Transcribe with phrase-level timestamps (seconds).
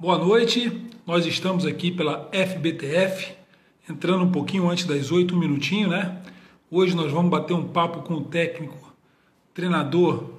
[0.00, 3.34] Boa noite, nós estamos aqui pela FBTF,
[3.86, 6.22] entrando um pouquinho antes das oito, um minutinho, né?
[6.70, 8.94] Hoje nós vamos bater um papo com o técnico,
[9.52, 10.30] treinador,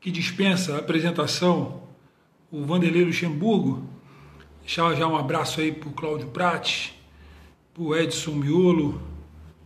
[0.00, 1.82] que dispensa a apresentação,
[2.50, 3.86] o Vanderlei Luxemburgo.
[4.62, 6.94] Deixar já um abraço aí pro Cláudio Prates,
[7.74, 9.02] pro Edson Miolo,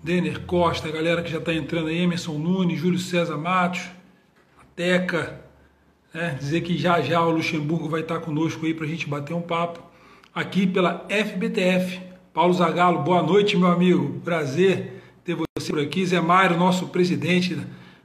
[0.02, 3.82] Denner Costa, a galera que já está entrando aí, Emerson Nunes, Júlio César Matos,
[4.60, 5.47] a Teca,
[6.12, 6.36] né?
[6.38, 9.42] dizer que já já o Luxemburgo vai estar conosco aí para a gente bater um
[9.42, 9.82] papo
[10.34, 12.00] aqui pela FBTF.
[12.32, 14.20] Paulo Zagalo, boa noite, meu amigo.
[14.20, 16.06] Prazer ter você por aqui.
[16.06, 17.58] Zé Mário, nosso presidente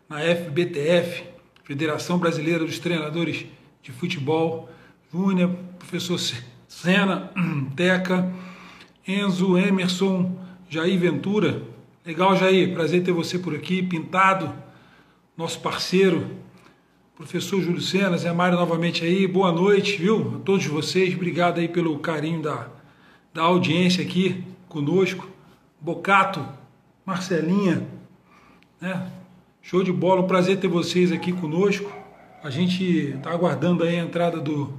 [0.09, 1.23] na FBTF,
[1.63, 3.45] Federação Brasileira dos Treinadores
[3.81, 4.69] de Futebol.
[5.11, 6.19] Júnior, professor
[6.67, 7.31] Sena,
[7.75, 8.33] Teca,
[9.07, 10.35] Enzo, Emerson,
[10.67, 11.61] Jair Ventura.
[12.03, 13.83] Legal, Jair, prazer ter você por aqui.
[13.83, 14.51] Pintado,
[15.37, 16.25] nosso parceiro,
[17.15, 20.37] Professor Júlio Sena, Zé Mário novamente aí, boa noite, viu?
[20.37, 22.67] A todos vocês, obrigado aí pelo carinho da,
[23.31, 25.29] da audiência aqui conosco.
[25.79, 26.43] Bocato,
[27.05, 27.87] Marcelinha,
[28.81, 29.11] né?
[29.61, 31.87] Show de bola, um prazer ter vocês aqui conosco.
[32.43, 34.73] A gente está aguardando aí a entrada do,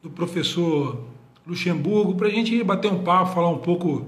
[0.00, 1.04] do professor
[1.44, 4.06] Luxemburgo para a gente bater um papo, falar um pouco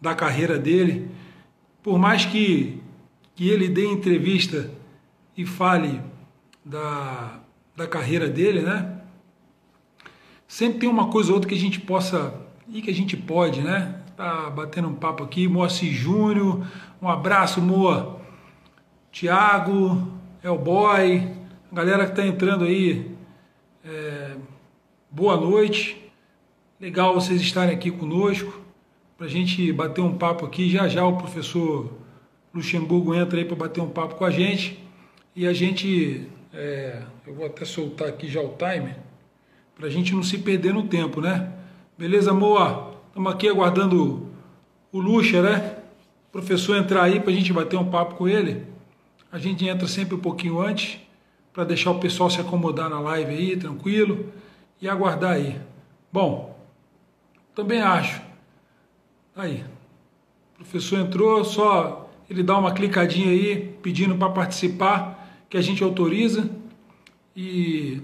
[0.00, 1.10] da carreira dele.
[1.82, 2.80] Por mais que,
[3.34, 4.70] que ele dê entrevista
[5.36, 6.00] e fale
[6.64, 7.40] da,
[7.76, 9.00] da carreira dele, né?
[10.46, 12.34] Sempre tem uma coisa ou outra que a gente possa
[12.68, 14.00] e que a gente pode, né?
[14.16, 16.66] Tá batendo um papo aqui, Moacir Júnior,
[17.00, 18.20] um abraço, Moa,
[19.10, 21.28] Tiago, Elboy,
[21.70, 23.14] a galera que está entrando aí,
[23.84, 24.36] é,
[25.10, 26.10] boa noite,
[26.78, 28.60] legal vocês estarem aqui conosco,
[29.16, 31.92] para a gente bater um papo aqui, já já o professor
[32.52, 34.82] Luxemburgo entra aí para bater um papo com a gente,
[35.34, 38.96] e a gente é, eu vou até soltar aqui já o timer,
[39.74, 41.52] para a gente não se perder no tempo, né?
[41.96, 42.94] Beleza, Moa?
[43.08, 44.28] Estamos aqui aguardando
[44.92, 45.76] o Luxa, né?
[46.28, 48.66] O professor entrar aí para a gente bater um papo com ele.
[49.30, 51.00] A gente entra sempre um pouquinho antes,
[51.52, 54.32] para deixar o pessoal se acomodar na live aí, tranquilo,
[54.80, 55.60] e aguardar aí.
[56.12, 56.58] Bom,
[57.54, 58.20] também acho.
[59.34, 59.64] Aí,
[60.54, 65.19] o professor entrou, só ele dá uma clicadinha aí, pedindo para participar
[65.50, 66.48] que a gente autoriza
[67.34, 68.00] e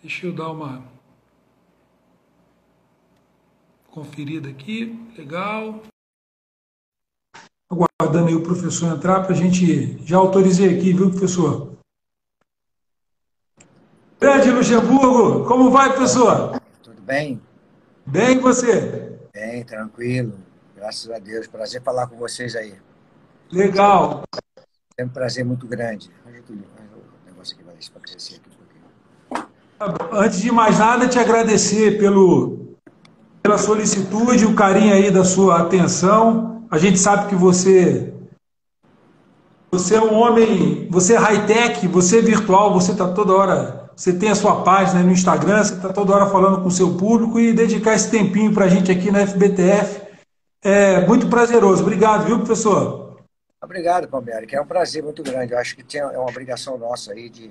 [0.00, 0.84] Deixa eu dar uma
[3.90, 5.82] conferida aqui, legal.
[7.70, 9.96] Aguardando aí o professor entrar para a gente.
[10.06, 11.74] Já autorizei aqui, viu, professor?
[14.20, 16.60] Grande Luxemburgo, como vai, professor?
[16.82, 17.40] Tudo bem?
[18.04, 19.13] Bem, você?
[19.34, 20.34] Bem, tranquilo.
[20.76, 21.48] Graças a Deus.
[21.48, 22.72] Prazer falar com vocês aí.
[23.50, 24.22] Legal.
[24.96, 26.08] É um prazer muito grande.
[26.24, 30.12] O negócio aqui vai crescer aqui um pouquinho.
[30.12, 32.76] Antes de mais nada, te agradecer pelo,
[33.42, 36.64] pela solicitude, o carinho aí da sua atenção.
[36.70, 38.14] A gente sabe que você
[39.72, 44.12] você é um homem, você é high-tech, você é virtual, você está toda hora você
[44.12, 47.38] tem a sua página no Instagram, você está toda hora falando com o seu público
[47.38, 50.04] e dedicar esse tempinho para a gente aqui na FBTF
[50.64, 51.82] é muito prazeroso.
[51.82, 53.18] Obrigado, viu, professor?
[53.62, 55.52] Obrigado, Palmeiras, que é um prazer muito grande.
[55.52, 57.48] Eu acho que é uma obrigação nossa aí de,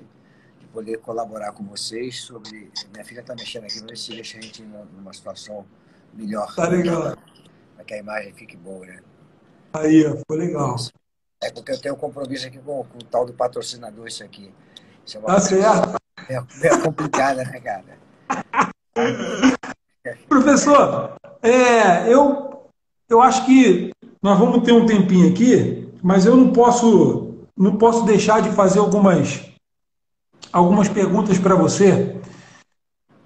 [0.58, 2.72] de poder colaborar com vocês sobre...
[2.92, 5.64] Minha filha está mexendo aqui, vamos ver se deixa a gente numa situação
[6.12, 6.52] melhor.
[6.56, 7.16] Tá legal.
[7.76, 9.00] Para que a imagem fique boa, né?
[9.72, 10.74] Aí, foi legal.
[11.40, 14.52] É porque eu tenho um compromisso aqui com, com o tal do patrocinador, isso aqui.
[15.06, 16.03] Isso é tá certo.
[16.28, 17.84] É, é complicada, né, cara?
[20.28, 22.68] Professor, é, eu,
[23.08, 23.90] eu acho que
[24.22, 28.78] nós vamos ter um tempinho aqui, mas eu não posso, não posso deixar de fazer
[28.78, 29.42] algumas,
[30.52, 32.16] algumas perguntas para você.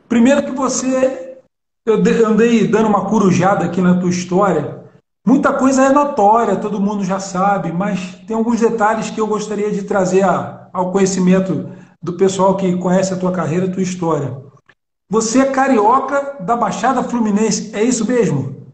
[0.08, 1.38] Primeiro que você,
[1.84, 4.78] eu andei dando uma corujada aqui na tua história.
[5.26, 9.70] Muita coisa é notória, todo mundo já sabe, mas tem alguns detalhes que eu gostaria
[9.70, 10.24] de trazer
[10.72, 11.70] ao conhecimento
[12.02, 14.40] do pessoal que conhece a tua carreira, a tua história.
[15.10, 18.72] Você é carioca da Baixada Fluminense, é isso mesmo?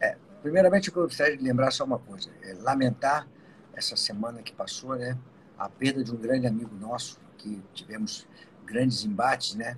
[0.00, 3.26] É, primeiramente, eu gostaria de lembrar só uma coisa: é lamentar
[3.74, 5.16] essa semana que passou, né,
[5.58, 8.26] a perda de um grande amigo nosso, que tivemos
[8.64, 9.76] grandes embates, né?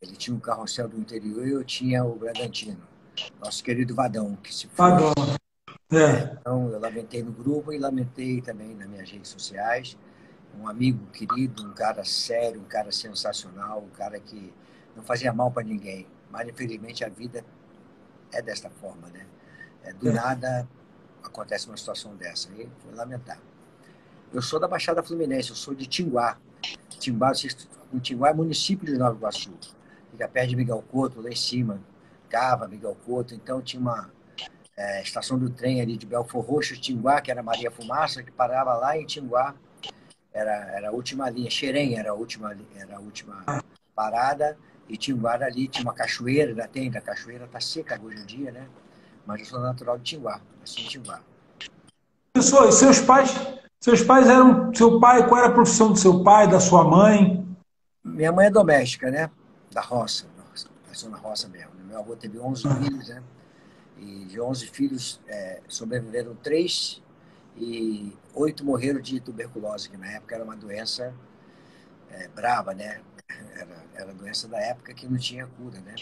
[0.00, 2.78] Ele tinha o um carrossel do interior e eu tinha o Bragantino,
[3.40, 4.90] nosso querido Vadão, que se foi.
[4.90, 5.12] Vadão.
[5.90, 6.36] É.
[6.38, 9.96] Então, eu lamentei no grupo e lamentei também nas minhas redes sociais
[10.58, 14.52] um amigo querido, um cara sério, um cara sensacional, um cara que
[14.96, 16.06] não fazia mal para ninguém.
[16.30, 17.44] Mas, infelizmente, a vida
[18.32, 19.26] é desta forma, né?
[19.82, 20.12] É, do é.
[20.12, 20.68] nada
[21.22, 22.50] acontece uma situação dessa.
[22.52, 23.42] E foi lamentável.
[24.32, 26.38] Eu sou da Baixada Fluminense, eu sou de Tinguá.
[26.98, 27.32] Tinguá,
[27.92, 29.54] o Tinguá é município de Nova Iguaçu.
[30.10, 31.80] Fica perto de Miguel Couto, lá em cima.
[32.28, 33.34] Cava, Miguel Couto.
[33.34, 34.10] Então tinha uma
[34.76, 38.74] é, estação do trem ali de Belfor Roxo, Tinguá, que era Maria Fumaça, que parava
[38.74, 39.54] lá em Tinguá.
[40.38, 41.50] Era, era a última linha.
[41.50, 43.44] Xerém era a última, era a última
[43.94, 44.56] parada.
[44.88, 48.52] E Tinguá ali tinha uma cachoeira, ainda tem, a cachoeira está seca hoje em dia,
[48.52, 48.66] né?
[49.26, 51.20] Mas eu sou natural de Tinguá, nasci em Tinguá.
[52.32, 53.30] Pessoal, e seus pais,
[53.80, 57.46] seus pais eram, seu pai, qual era a profissão do seu pai, da sua mãe?
[58.02, 59.30] Minha mãe é doméstica, né?
[59.70, 60.26] Da roça,
[60.86, 61.72] nasceu na roça mesmo.
[61.86, 62.74] Meu avô teve 11 ah.
[62.76, 63.22] filhos, né?
[63.98, 67.02] E de 11 filhos é, sobreviveram três
[67.56, 71.14] e oito morreram de tuberculose, que na época era uma doença
[72.10, 73.00] é, brava, né?
[73.54, 75.94] Era, era doença da época que não tinha cura, né?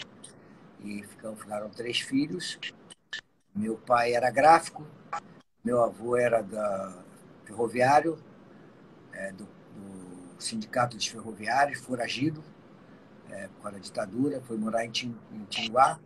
[0.81, 2.59] E ficaram, ficaram três filhos.
[3.53, 4.85] Meu pai era gráfico,
[5.63, 7.03] meu avô era da
[7.43, 8.19] ferroviário,
[9.11, 12.43] é, do, do, sindicato dos ferroviários, foragido,
[13.31, 14.91] é, com a ditadura, foi morar em,
[15.31, 15.99] em Tinguá.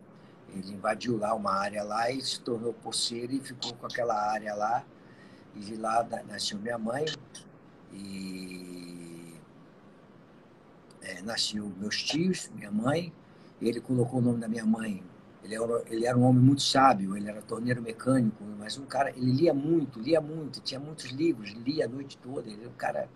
[0.48, 4.54] Ele invadiu lá uma área lá e se tornou poceiro e ficou com aquela área
[4.54, 4.84] lá.
[5.54, 7.04] E de lá nasceu minha mãe.
[7.92, 9.34] E
[11.02, 13.12] é, nasceu meus tios, minha mãe,
[13.60, 15.02] ele colocou o nome da minha mãe.
[15.42, 19.10] Ele era, ele era um homem muito sábio, ele era torneiro mecânico, mas um cara,
[19.10, 22.74] ele lia muito, lia muito, tinha muitos livros, lia a noite toda, ele era um
[22.74, 23.08] cara,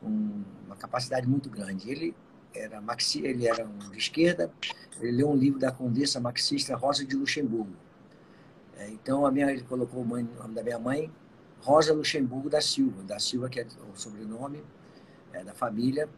[0.00, 1.90] um, uma capacidade muito grande.
[1.90, 2.14] Ele
[2.54, 4.50] era maxi, ele era um de esquerda,
[5.00, 7.74] ele leu um livro da condessa marxista Rosa de Luxemburgo.
[8.76, 11.10] É, então a minha, ele colocou o nome da minha mãe,
[11.60, 14.62] Rosa Luxemburgo da Silva, da Silva que é o sobrenome
[15.32, 16.08] é, da família,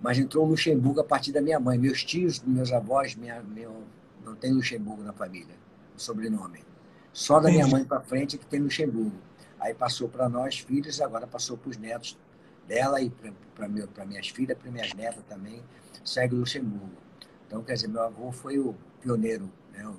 [0.00, 1.78] mas entrou Luxemburgo a partir da minha mãe.
[1.78, 3.82] Meus tios, meus avós, minha, meu,
[4.24, 5.54] não tem Luxemburgo na família,
[5.96, 6.64] o sobrenome.
[7.12, 9.16] Só da minha mãe para frente é que tem Luxemburgo.
[9.60, 12.18] Aí passou para nós, filhos, agora passou para os netos
[12.66, 13.10] dela e
[13.54, 15.62] para minhas filhas, para minhas netas também,
[16.04, 16.90] segue Luxemburgo.
[17.46, 19.86] Então, quer dizer, meu avô foi o pioneiro, né?
[19.86, 19.96] o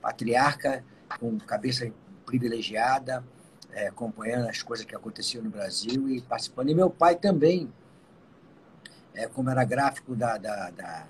[0.00, 0.84] patriarca
[1.18, 1.90] com cabeça
[2.26, 3.24] privilegiada,
[3.72, 6.70] é, acompanhando as coisas que aconteciam no Brasil e participando.
[6.70, 7.72] E meu pai também
[9.14, 11.06] é, como era gráfico da, da, da,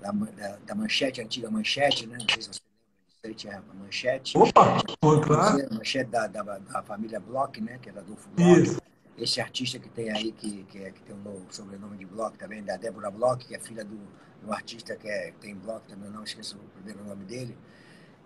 [0.00, 2.18] da, da manchete, antiga manchete, né?
[2.20, 4.38] Não sei se você lembra disso, tinha a manchete.
[4.38, 5.66] Opa, foi claro.
[5.66, 7.78] A manchete da, da, da, família Bloch, né?
[7.80, 8.62] Que era Adolfo Bloch.
[8.62, 8.82] Isso.
[9.16, 12.36] Esse artista que tem aí, que, que, é, que tem o um sobrenome de Bloch
[12.36, 13.98] também, da Débora Bloch, que é filha do,
[14.42, 17.56] do artista que, é, que tem Bloch também, não esqueço o primeiro nome dele.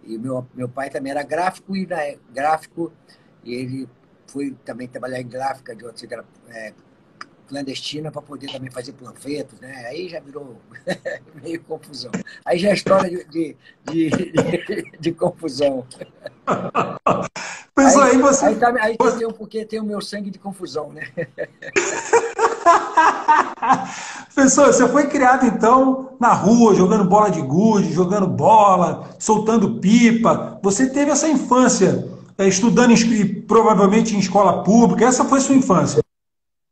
[0.03, 2.93] E meu, meu pai também era gráfico, e né, gráfico,
[3.45, 3.89] e ele
[4.27, 6.73] foi também trabalhar em gráfica de outra, é,
[7.51, 9.87] clandestina para poder também fazer panfletos, né?
[9.87, 10.57] Aí já virou
[11.43, 12.13] meio confusão.
[12.45, 13.25] Aí já é história de,
[13.85, 15.85] de, de, de, confusão.
[17.77, 18.47] Mas aí, aí você.
[18.47, 19.19] Aí, tá, aí você...
[19.19, 21.09] tem, um, porque tem o meu sangue de confusão, né?
[24.33, 30.59] Professor, você foi criado então na rua, jogando bola de gude, jogando bola, soltando pipa.
[30.63, 35.07] Você teve essa infância estudando em, provavelmente em escola pública.
[35.07, 36.03] Essa foi sua infância?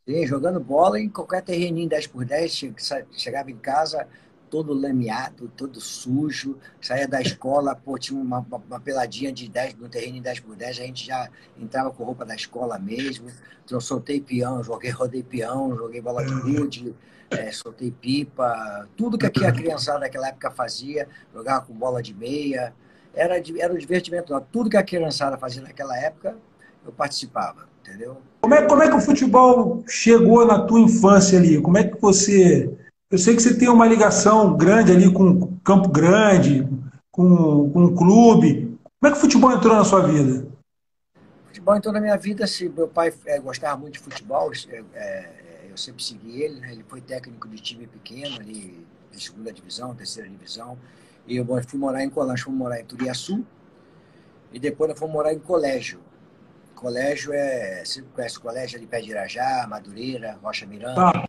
[0.07, 2.65] Sim, jogando bola em qualquer terreninho 10 por 10,
[3.13, 4.07] chegava em casa
[4.49, 9.89] todo lameado, todo sujo, saía da escola, pô, tinha uma, uma peladinha de 10, no
[9.89, 13.29] terreno 10 por 10, a gente já entrava com roupa da escola mesmo,
[13.65, 16.95] então soltei peão, joguei, rodei peão, joguei bola de gude,
[17.31, 22.75] é, soltei pipa, tudo que a criançada naquela época fazia, jogava com bola de meia,
[23.15, 26.37] era, era um divertimento, tudo que a criançada fazia naquela época,
[26.85, 28.19] eu participava entendeu?
[28.41, 31.61] Como é, como é que o futebol chegou na tua infância ali?
[31.61, 32.71] Como é que você...
[33.11, 36.69] Eu sei que você tem uma ligação grande ali com Campo Grande,
[37.11, 38.79] com, com o clube.
[39.01, 40.47] Como é que o futebol entrou na sua vida?
[41.17, 44.85] O futebol entrou na minha vida, se meu pai é, gostava muito de futebol, é,
[44.95, 46.73] é, eu sempre segui ele, né?
[46.73, 50.77] ele foi técnico de time pequeno, ali, de segunda divisão, terceira divisão,
[51.29, 53.47] e eu fui morar em Colégio, fui morar em Turiaçu,
[54.53, 56.01] e depois eu fui morar em colégio.
[56.75, 57.85] Colégio é.
[57.85, 61.09] Você conhece o colégio ali pé de Irajá, Madureira, Rocha Miranda?
[61.09, 61.29] Ah.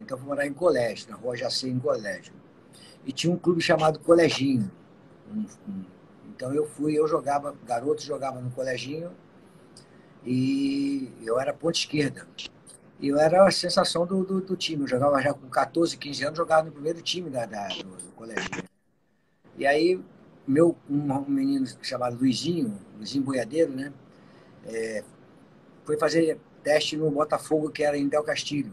[0.00, 2.32] Então fui morar em colégio, na rua Jacê, em colégio.
[3.04, 4.70] E tinha um clube chamado Coleginho.
[6.28, 9.10] Então eu fui, eu jogava, garoto jogava no coleginho
[10.24, 12.26] e eu era ponta esquerda.
[12.98, 14.82] E eu era a sensação do, do, do, time.
[14.82, 18.12] Eu jogava já com 14, 15 anos, jogava no primeiro time da, da do, do
[18.12, 18.69] coleginho.
[19.60, 20.02] E aí,
[20.48, 23.92] meu, um, menino chamado Luizinho, Luizinho Boiadeiro, né?
[24.64, 25.04] é,
[25.84, 28.72] foi fazer teste no Botafogo, que era em Del Castilho,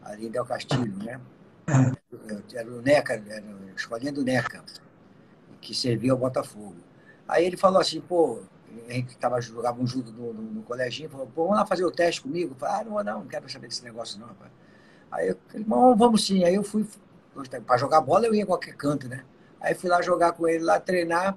[0.00, 1.20] ali em Del Castilho, né?
[1.66, 2.56] É.
[2.56, 4.62] Era o NECA, era a escolinha do NECA,
[5.60, 6.76] que servia ao Botafogo.
[7.26, 8.42] Aí ele falou assim, pô,
[8.88, 11.84] a gente tava, jogava um judo no, no, no coleginho, falou, pô, vamos lá fazer
[11.84, 12.52] o teste comigo?
[12.52, 14.52] Eu falei, ah, não, não, não quero saber desse negócio não, rapaz.
[15.10, 16.44] Aí eu falei, vamos sim.
[16.44, 16.86] Aí eu fui,
[17.66, 19.24] para jogar bola eu ia em qualquer canto, né?
[19.60, 21.36] Aí fui lá jogar com ele, lá treinar.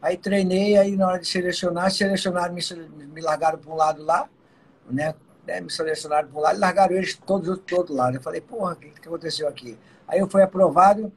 [0.00, 2.62] Aí treinei, aí na hora de selecionar, selecionaram, me,
[3.06, 4.28] me largaram para um lado lá,
[4.90, 5.14] né?
[5.46, 5.60] né?
[5.60, 8.16] Me selecionaram para um lado e largaram eles todos do outro lado.
[8.16, 9.78] Eu falei, porra, o que, que aconteceu aqui?
[10.06, 11.12] Aí eu fui aprovado,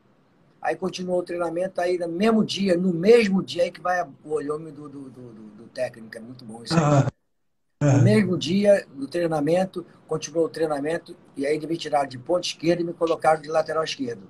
[0.62, 4.32] aí continuou o treinamento, aí no mesmo dia, no mesmo dia aí que vai o
[4.32, 6.80] olhômetro do, do, do, do, técnico, é muito bom isso aí.
[6.82, 7.08] Ah.
[7.98, 12.82] No mesmo dia do treinamento, continuou o treinamento, e aí me tiraram de ponta esquerda
[12.82, 14.24] e me colocaram de lateral esquerdo.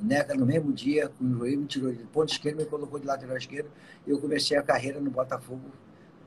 [0.00, 2.98] O Neca, no mesmo dia, o joelho, me tirou de ponta esquerda e me colocou
[2.98, 3.68] de lateral esquerdo.
[4.06, 5.62] E eu comecei a carreira no Botafogo.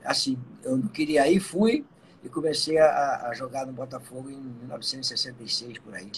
[0.03, 1.85] Assim, eu não queria ir, fui
[2.23, 6.11] e comecei a, a jogar no Botafogo em 1966, por aí.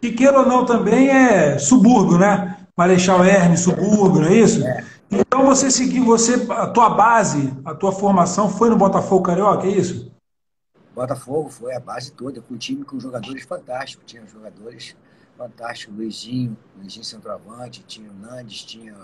[0.00, 2.66] Que queira ou não também é subúrbio, né?
[2.76, 4.64] Marechal Hermes, subúrbio, não é isso?
[4.64, 4.84] É.
[5.10, 9.70] Então você seguiu, você, a tua base, a tua formação foi no Botafogo Carioca, é
[9.70, 10.12] isso?
[10.94, 14.04] Botafogo foi a base toda, com um time com jogadores fantásticos.
[14.04, 14.96] Tinha jogadores
[15.38, 18.94] fantásticos, Luizinho, Luizinho centroavante, tinha o Nandes, tinha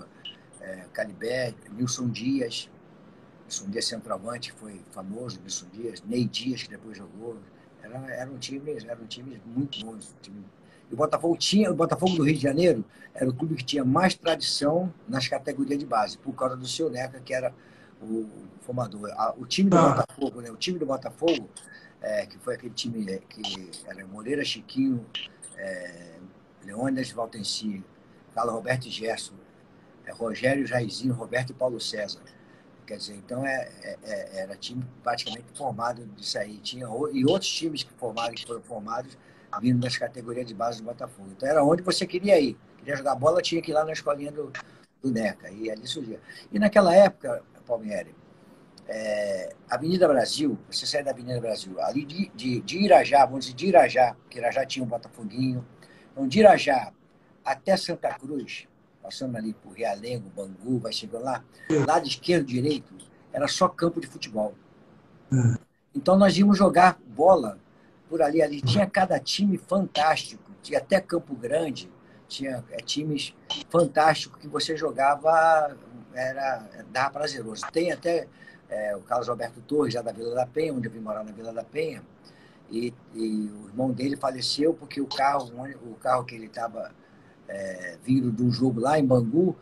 [0.60, 2.68] é, Calibé, Nilson Dias,
[3.44, 7.38] Nilson Dias centroavante, foi famoso, Nilson Dias, Ney Dias, que depois jogou.
[7.80, 9.96] Era, era um time, era um time muito bom.
[10.20, 10.44] Time
[10.90, 13.84] e o Botafogo tinha, o Botafogo do Rio de Janeiro era o clube que tinha
[13.84, 17.54] mais tradição nas categorias de base, por causa do seu Neca, que era
[18.02, 18.28] o
[18.60, 19.10] formador.
[19.38, 19.94] O time do ah.
[19.94, 20.50] Botafogo, né?
[20.50, 21.48] O time do Botafogo,
[22.02, 25.06] é, que foi aquele time é, que era Moreira, Chiquinho,
[25.56, 26.18] é,
[26.64, 27.84] Leônidas Valtenci,
[28.34, 29.34] Carlos Roberto Gerson,
[30.06, 32.20] é, Rogério Jairzinho, Roberto e Paulo César.
[32.86, 36.58] Quer dizer, então é, é, é era time praticamente formado disso aí.
[36.58, 39.16] Tinha, e outros times que formaram, que foram formados
[39.60, 41.30] vindo das categorias de base do Botafogo.
[41.36, 42.56] Então era onde você queria ir.
[42.78, 44.52] Queria jogar bola, tinha que ir lá na escolinha do,
[45.02, 45.50] do NECA.
[45.50, 46.20] E ali surgia.
[46.52, 48.14] E naquela época, Palmieri,
[48.88, 53.56] é, Avenida Brasil, você sai da Avenida Brasil, ali de, de, de Irajá, vamos dizer,
[53.56, 55.64] de Irajá, que Irajá tinha um Botafoguinho.
[56.12, 56.92] Então, de Irajá
[57.44, 58.66] até Santa Cruz,
[59.02, 61.44] passando ali por Realengo, Bangu, vai chegando lá,
[61.86, 62.94] lado esquerdo, direito,
[63.32, 64.54] era só campo de futebol.
[65.32, 65.58] É.
[65.94, 67.58] Então nós íamos jogar bola
[68.08, 68.42] por ali.
[68.42, 71.90] Ali tinha cada time fantástico, tinha até Campo Grande,
[72.28, 73.34] tinha é, times
[73.68, 75.76] fantásticos que você jogava,
[76.12, 77.62] era dava prazeroso.
[77.72, 78.26] Tem até
[78.74, 81.32] é, o Carlos Alberto Torres, já da Vila da Penha, onde eu vim morar na
[81.32, 82.02] Vila da Penha,
[82.70, 85.52] e, e o irmão dele faleceu porque o carro,
[85.84, 86.90] o carro que ele estava
[87.48, 89.56] é, vindo de um jogo lá em Bangu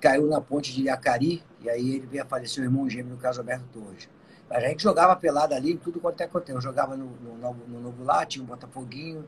[0.00, 3.20] caiu na ponte de Iacari, e aí ele veio a falecer o irmão gêmeo do
[3.20, 4.08] Carlos Alberto Torres.
[4.50, 6.48] A gente jogava pelada ali em tudo quanto é quanto.
[6.50, 9.24] Eu jogava no, no, no Novo Lá, tinha o Botafoguinho,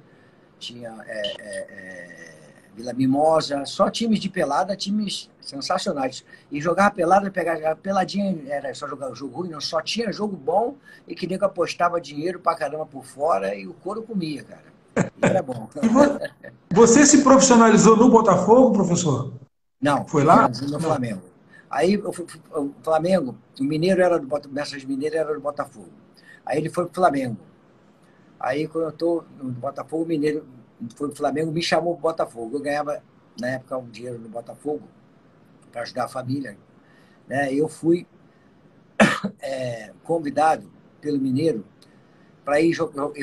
[0.59, 2.48] tinha é, é, é,
[2.79, 6.25] Vila Mimosa, só times de pelada, times sensacionais.
[6.51, 10.77] E jogava pelada, pegava peladinha, era só jogar jogo ruim, não, só tinha jogo bom
[11.07, 14.69] e que nego apostava dinheiro pra caramba por fora e o couro comia, cara.
[14.97, 15.69] E era bom.
[16.71, 19.33] Você se profissionalizou no Botafogo, professor?
[19.81, 20.07] Não.
[20.07, 20.49] Foi lá?
[20.49, 21.23] No Flamengo.
[21.69, 22.13] Aí o
[22.83, 25.91] Flamengo, o Mineiro era do Botafogo, Mestre Mineiro era do Botafogo.
[26.47, 27.37] Aí ele foi pro Flamengo.
[28.39, 30.47] Aí quando eu estou no Botafogo, o Mineiro
[30.95, 32.57] foi pro Flamengo, me chamou pro Botafogo.
[32.57, 33.03] Eu ganhava,
[33.41, 34.89] na época, um dinheiro no Botafogo
[35.73, 36.57] para ajudar a família.
[37.27, 37.53] Né?
[37.53, 38.07] Eu fui
[39.41, 40.71] é, convidado
[41.01, 41.65] pelo Mineiro
[42.45, 42.77] para ir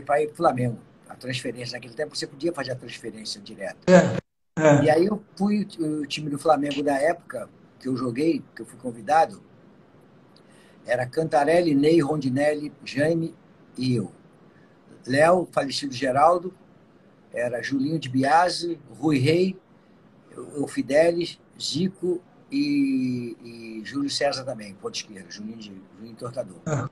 [0.05, 0.79] para ir pro Flamengo.
[1.09, 3.77] A transferência, naquele tempo você podia fazer a transferência direta.
[3.87, 4.83] É, é.
[4.83, 8.65] E aí eu fui, o time do Flamengo da época, que eu joguei, que eu
[8.65, 9.41] fui convidado,
[10.85, 13.33] era Cantarelli, Ney, Rondinelli, Jaime
[13.77, 14.11] e eu.
[15.07, 16.53] Léo, falecido Geraldo,
[17.35, 19.57] era Julinho de Biase, Rui Rei,
[20.57, 26.57] o Fidelis, Zico e, e, Júlio César também, ponto esquerdo, Julinho, de, Julinho Tortador.
[26.67, 26.89] É.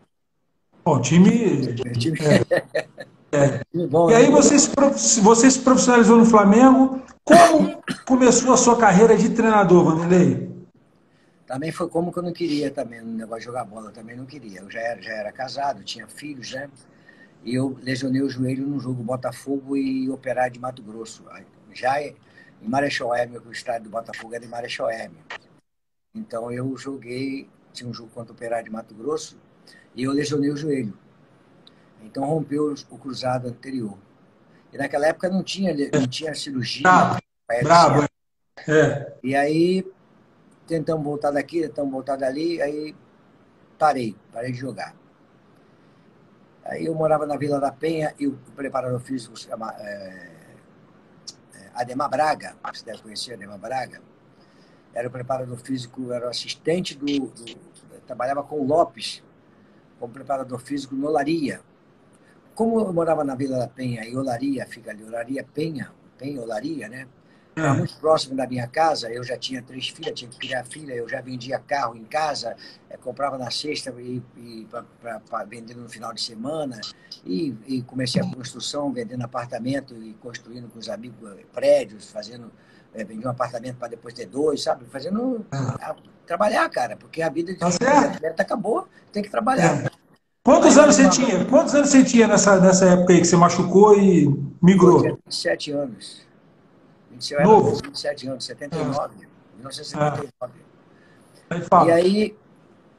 [0.83, 1.73] Bom, time.
[1.93, 2.17] time...
[2.19, 3.03] É.
[3.33, 3.63] É.
[3.87, 7.01] Bom, e aí você se, você se profissionalizou no Flamengo.
[7.23, 10.51] Como começou a sua carreira de treinador, Vanderlei?
[11.47, 14.25] Também foi como que eu não queria também, no negócio de jogar bola, também não
[14.25, 14.59] queria.
[14.59, 16.69] Eu já era, já era casado, tinha filhos, né?
[17.43, 21.23] E eu lesionei o joelho num jogo Botafogo e Operário de Mato Grosso.
[21.73, 22.15] Já em
[22.61, 25.19] Marechal Hermes, o estádio do Botafogo era em Marechal Hermes.
[26.15, 29.37] Então eu joguei, tinha um jogo contra o Operário de Mato Grosso
[29.95, 30.97] e eu lesionei o joelho.
[32.01, 33.97] Então rompeu o cruzado anterior.
[34.71, 36.83] E naquela época não tinha, não tinha cirurgia.
[36.83, 37.19] Bravo,
[37.61, 38.07] bravo.
[38.67, 39.13] É.
[39.21, 39.85] E aí
[40.65, 42.95] tentamos voltar daqui, tentamos voltar dali, aí
[43.77, 44.95] parei, parei de jogar.
[46.71, 50.29] Eu morava na Vila da Penha e o preparador físico se chama é,
[51.75, 54.01] Ademar Braga, você deve conhecer Ademar Braga.
[54.93, 57.73] era o preparador físico, era o assistente do, do
[58.05, 59.23] trabalhava com o Lopes,
[59.99, 61.61] como preparador físico no Olaria.
[62.55, 66.87] Como eu morava na Vila da Penha e Olaria fica ali, Olaria Penha, Penha Olaria,
[66.87, 67.07] né?
[67.55, 67.73] Era é.
[67.73, 71.07] muito próximo da minha casa, eu já tinha três filhas, tinha que criar filha, eu
[71.07, 72.55] já vendia carro em casa,
[72.89, 74.67] é, comprava na sexta e, e
[75.01, 76.81] para vender no final de semana,
[77.25, 82.51] e, e, comecei a construção, vendendo apartamento e construindo com os amigos eh, prédios, fazendo,
[82.93, 84.85] é, vendi um apartamento para depois ter dois, sabe?
[84.85, 85.57] Fazendo, é.
[85.57, 85.95] a,
[86.25, 89.85] trabalhar, cara, porque a vida de tá atleta acabou, tem que trabalhar.
[89.85, 89.89] É.
[90.43, 91.45] Quantos anos você tinha?
[91.45, 94.27] Quantos anos você tinha nessa, nessa época aí que você machucou e
[94.61, 95.05] migrou?
[95.05, 95.17] Eu
[95.57, 95.89] tinha
[97.13, 97.47] 27 anos.
[97.47, 97.81] 27, Novo.
[97.83, 99.27] 27 anos, 79, ah.
[99.57, 100.53] 1979.
[101.71, 101.85] Ah.
[101.85, 102.37] E aí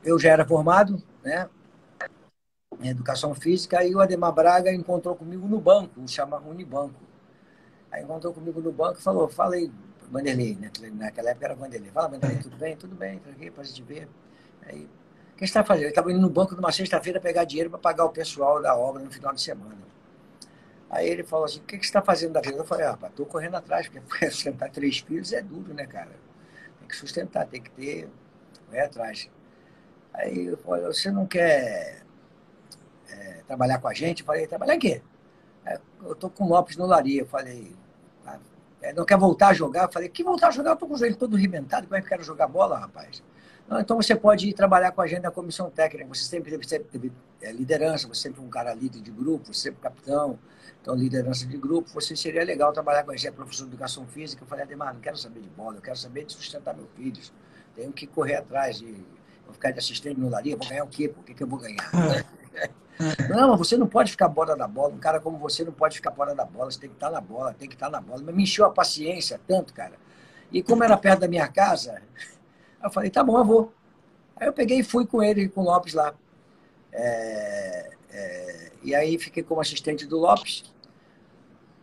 [0.04, 1.48] eu já era formado, né?
[2.80, 7.00] Em educação física, e o Ademar Braga encontrou comigo no banco, chama Unibanco.
[7.90, 9.70] Aí encontrou comigo no banco e falou, falei,
[10.10, 10.70] Vanderlei, né?
[10.94, 11.90] naquela época era Vanderlei.
[11.90, 12.76] Fala, Vanderlei, tudo bem?
[12.76, 14.08] Tudo bem, tranquilo, para te ver.
[14.66, 15.84] Aí, o que você está fazendo?
[15.84, 19.02] Eu estava indo no banco numa sexta-feira pegar dinheiro para pagar o pessoal da obra
[19.02, 19.78] no final de semana.
[20.90, 22.56] Aí ele falou assim, o que, você está fazendo da vida?
[22.56, 26.10] Eu falei, ah, estou correndo atrás, porque sustentar três filhos é duro, né, cara?
[26.78, 28.08] Tem que sustentar, tem que ter,
[28.66, 29.30] correr atrás.
[30.12, 32.02] Aí eu falei, você não quer
[33.10, 34.20] é, trabalhar com a gente?
[34.20, 35.02] Eu falei, trabalhar quê?
[36.02, 37.22] Eu estou com o Lopes no Laria.
[37.22, 37.74] Eu falei,
[38.26, 38.38] ah,
[38.94, 39.84] não quer voltar a jogar?
[39.84, 40.70] Eu falei, que voltar a jogar?
[40.70, 43.22] Eu estou com o joelho todo arrebentado, como é que eu quero jogar bola, rapaz?
[43.68, 46.06] Não, então você pode ir trabalhar com a gente na comissão técnica.
[46.08, 49.70] Você sempre teve, sempre teve é, liderança, você sempre um cara líder de grupo, você
[49.70, 50.38] sempre capitão,
[50.80, 51.88] então liderança de grupo.
[51.94, 54.42] Você seria legal trabalhar com a gente, é professor de educação física.
[54.42, 57.32] Eu falei, Ademar, não quero saber de bola, eu quero saber de sustentar meus filhos.
[57.74, 58.92] Tenho que correr atrás de.
[59.44, 61.08] Vou ficar de assistente no laria, vou ganhar o quê?
[61.08, 61.90] Por que, que eu vou ganhar?
[63.28, 64.94] não, mas você não pode ficar fora da bola.
[64.94, 66.70] Um cara como você não pode ficar fora da bola.
[66.70, 68.22] Você tem que estar na bola, tem que estar na bola.
[68.24, 69.94] Mas me encheu a paciência tanto, cara.
[70.52, 72.00] E como era perto da minha casa,
[72.84, 73.72] eu falei, tá bom, eu vou.
[74.36, 76.14] Aí eu peguei e fui com ele, com o Lopes lá.
[76.92, 80.72] É, é, e aí fiquei como assistente do Lopes.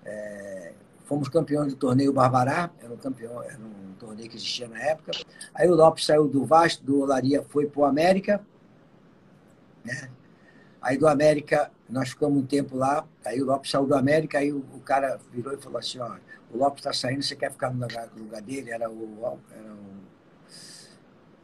[0.05, 0.73] É,
[1.05, 5.11] fomos campeões do torneio Barbará, era um, campeão, era um torneio que existia na época.
[5.53, 8.45] Aí o Lopes saiu do Vasco, do Olaria, foi para o América.
[9.83, 10.09] Né?
[10.81, 13.05] Aí do América, nós ficamos um tempo lá.
[13.25, 16.15] Aí o Lopes saiu do América, aí o, o cara virou e falou assim: ó,
[16.51, 18.71] o Lopes está saindo, você quer ficar no lugar, no lugar dele?
[18.71, 19.90] Era o, era o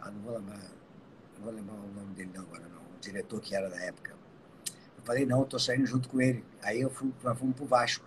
[0.01, 0.59] ah, não vou lembrar,
[1.37, 2.81] não vou lembrar o nome dele não agora, não.
[2.81, 4.15] O diretor que era na época.
[4.97, 6.43] Eu falei, não, tô saindo junto com ele.
[6.61, 8.05] Aí eu fui, nós fomos pro Vasco.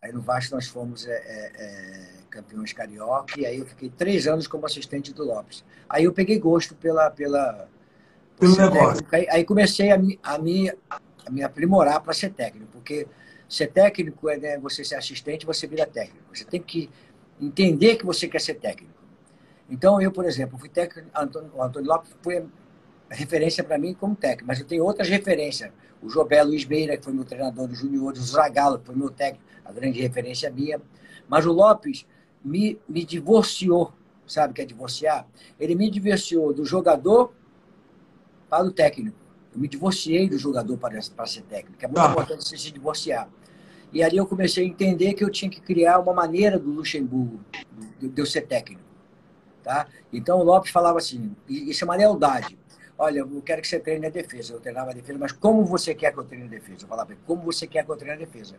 [0.00, 4.26] Aí no Vasco nós fomos é, é, é, campeões carioca e aí eu fiquei três
[4.26, 5.64] anos como assistente do Lopes.
[5.88, 7.10] Aí eu peguei gosto pela...
[7.10, 7.68] pela
[8.38, 9.06] Pelo negócio.
[9.12, 13.06] Aí, aí, comecei a me, a me, a me aprimorar para ser técnico, porque
[13.48, 16.24] ser técnico é né, você ser assistente, você vira técnico.
[16.34, 16.90] Você tem que
[17.40, 18.93] entender que você quer ser técnico.
[19.68, 21.08] Então, eu, por exemplo, fui técnico,
[21.54, 22.46] o Antônio Lopes foi
[23.10, 25.70] referência para mim como técnico, mas eu tenho outras referências.
[26.02, 29.10] O Jobé Luiz Beira, que foi meu treinador do Júnior, o Zagalo, que foi meu
[29.10, 30.80] técnico, a grande referência minha.
[31.28, 32.06] Mas o Lopes
[32.44, 33.92] me, me divorciou,
[34.26, 35.26] sabe o que é divorciar?
[35.58, 37.32] Ele me divorciou do jogador
[38.50, 39.16] para o técnico.
[39.54, 41.82] Eu me divorciei do jogador para, para ser técnico.
[41.82, 42.10] É muito ah.
[42.10, 43.30] importante você se divorciar.
[43.92, 47.40] E ali eu comecei a entender que eu tinha que criar uma maneira do Luxemburgo,
[48.00, 48.83] de eu ser técnico.
[49.64, 49.86] Tá?
[50.12, 52.58] Então o Lopes falava assim, isso é uma lealdade.
[52.98, 54.52] Olha, eu quero que você treine a defesa.
[54.52, 56.84] Eu treinava a defesa, mas como você quer que eu treine a defesa?
[56.84, 58.56] Eu falava, como você quer que eu treine a defesa?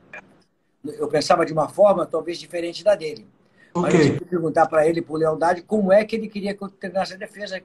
[0.83, 3.27] Eu pensava de uma forma talvez diferente da dele.
[3.73, 3.81] Okay.
[3.81, 6.63] Mas eu tinha que perguntar para ele, por lealdade, como é que ele queria que
[6.63, 7.61] eu treinasse a defesa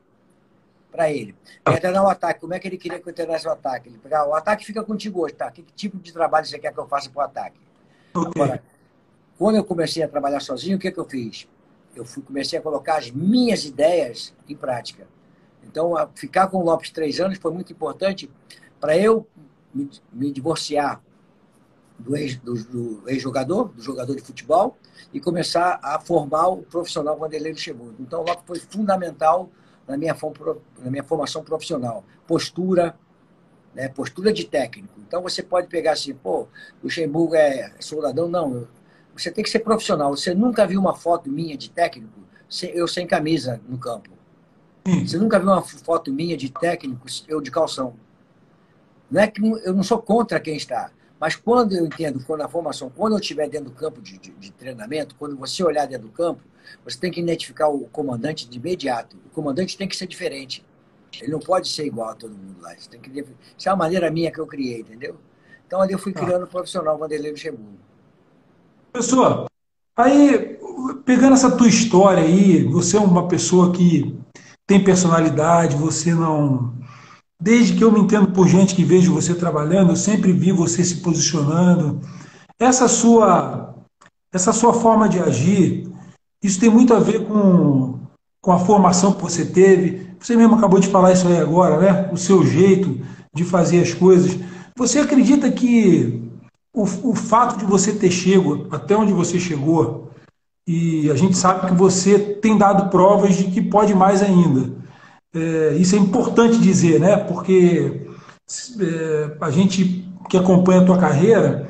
[0.90, 1.34] para ele.
[1.64, 3.88] Treinar o ataque, como é que ele queria que eu treinasse o ataque?
[3.88, 5.50] Ele pegava, o ataque fica contigo hoje, tá?
[5.50, 7.60] Que tipo de trabalho você quer que eu faça para o ataque?
[8.12, 8.42] Okay.
[8.42, 8.62] Agora,
[9.38, 11.48] quando eu comecei a trabalhar sozinho, o que, é que eu fiz?
[11.94, 15.06] Eu fui, comecei a colocar as minhas ideias em prática.
[15.64, 18.30] Então, ficar com o Lopes três anos foi muito importante
[18.80, 19.26] para eu
[19.74, 21.02] me, me, divorciar
[21.98, 24.76] do ex-jogador, do, do, jogador de futebol,
[25.12, 27.96] e começar a formar o profissional Vanderlei Luxemburgo.
[28.00, 29.50] Então, o Lopes foi fundamental
[29.86, 30.16] na minha,
[30.78, 32.04] na minha formação profissional.
[32.26, 32.98] Postura,
[33.74, 34.94] né, postura de técnico.
[34.98, 36.48] Então, você pode pegar assim, pô,
[36.82, 38.28] Luxemburgo é soldadão?
[38.28, 38.66] Não,
[39.20, 40.16] você tem que ser profissional.
[40.16, 42.20] Você nunca viu uma foto minha de técnico,
[42.72, 44.10] eu sem camisa no campo.
[44.84, 47.94] Você nunca viu uma foto minha de técnico, eu de calção.
[49.10, 52.48] Não é que eu não sou contra quem está, mas quando eu entendo, quando a
[52.48, 56.06] formação, quando eu estiver dentro do campo de, de, de, treinamento, quando você olhar dentro
[56.06, 56.42] do campo,
[56.84, 59.16] você tem que identificar o comandante de imediato.
[59.26, 60.64] O comandante tem que ser diferente.
[61.20, 62.72] Ele não pode ser igual a todo mundo lá.
[62.74, 63.10] Você tem que...
[63.10, 65.18] Isso é uma maneira minha que eu criei, entendeu?
[65.66, 66.24] Então ali eu fui tá.
[66.24, 67.89] criando o profissional Vanderlei Luxemburgo.
[68.92, 69.46] Pessoa,
[69.96, 70.58] aí
[71.04, 74.16] pegando essa tua história aí, você é uma pessoa que
[74.66, 76.72] tem personalidade, você não.
[77.40, 80.84] Desde que eu me entendo por gente que vejo você trabalhando, eu sempre vi você
[80.84, 82.00] se posicionando.
[82.58, 83.74] Essa sua,
[84.32, 85.90] essa sua forma de agir,
[86.42, 87.98] isso tem muito a ver com,
[88.42, 90.10] com a formação que você teve.
[90.20, 92.10] Você mesmo acabou de falar isso aí agora, né?
[92.12, 93.00] O seu jeito
[93.34, 94.38] de fazer as coisas.
[94.76, 96.29] Você acredita que
[96.74, 100.10] o, o fato de você ter chego até onde você chegou,
[100.66, 104.72] e a gente sabe que você tem dado provas de que pode mais ainda.
[105.34, 107.16] É, isso é importante dizer, né?
[107.16, 108.06] Porque
[108.80, 111.68] é, a gente que acompanha a tua carreira,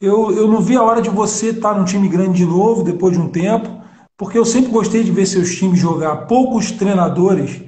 [0.00, 3.14] eu, eu não vi a hora de você estar num time grande de novo, depois
[3.14, 3.82] de um tempo,
[4.16, 6.26] porque eu sempre gostei de ver seus times jogar.
[6.26, 7.62] Poucos treinadores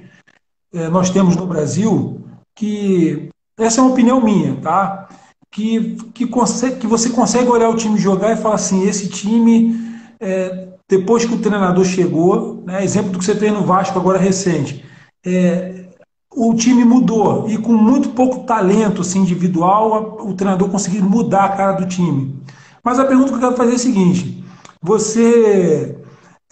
[0.73, 2.21] é, nós temos no Brasil
[2.55, 3.29] que.
[3.59, 5.09] Essa é uma opinião minha, tá?
[5.57, 9.75] Que, que, consegue, que você consegue olhar o time jogar e falar assim: esse time,
[10.21, 14.19] é, depois que o treinador chegou, né, exemplo do que você tem no Vasco agora
[14.19, 14.85] recente,
[15.25, 15.87] é,
[16.31, 21.57] o time mudou e com muito pouco talento assim, individual, o treinador conseguiu mudar a
[21.57, 22.39] cara do time.
[22.85, 24.45] Mas a pergunta que eu quero fazer é a seguinte:
[24.83, 25.97] você,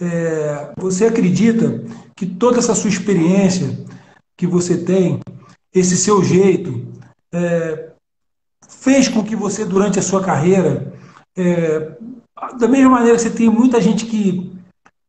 [0.01, 1.85] é, você acredita
[2.17, 3.85] que toda essa sua experiência
[4.35, 5.21] que você tem,
[5.75, 6.87] esse seu jeito,
[7.31, 7.93] é,
[8.85, 10.93] fez com que você, durante a sua carreira,
[11.35, 11.93] é,
[12.59, 14.53] da mesma maneira que você tem muita gente que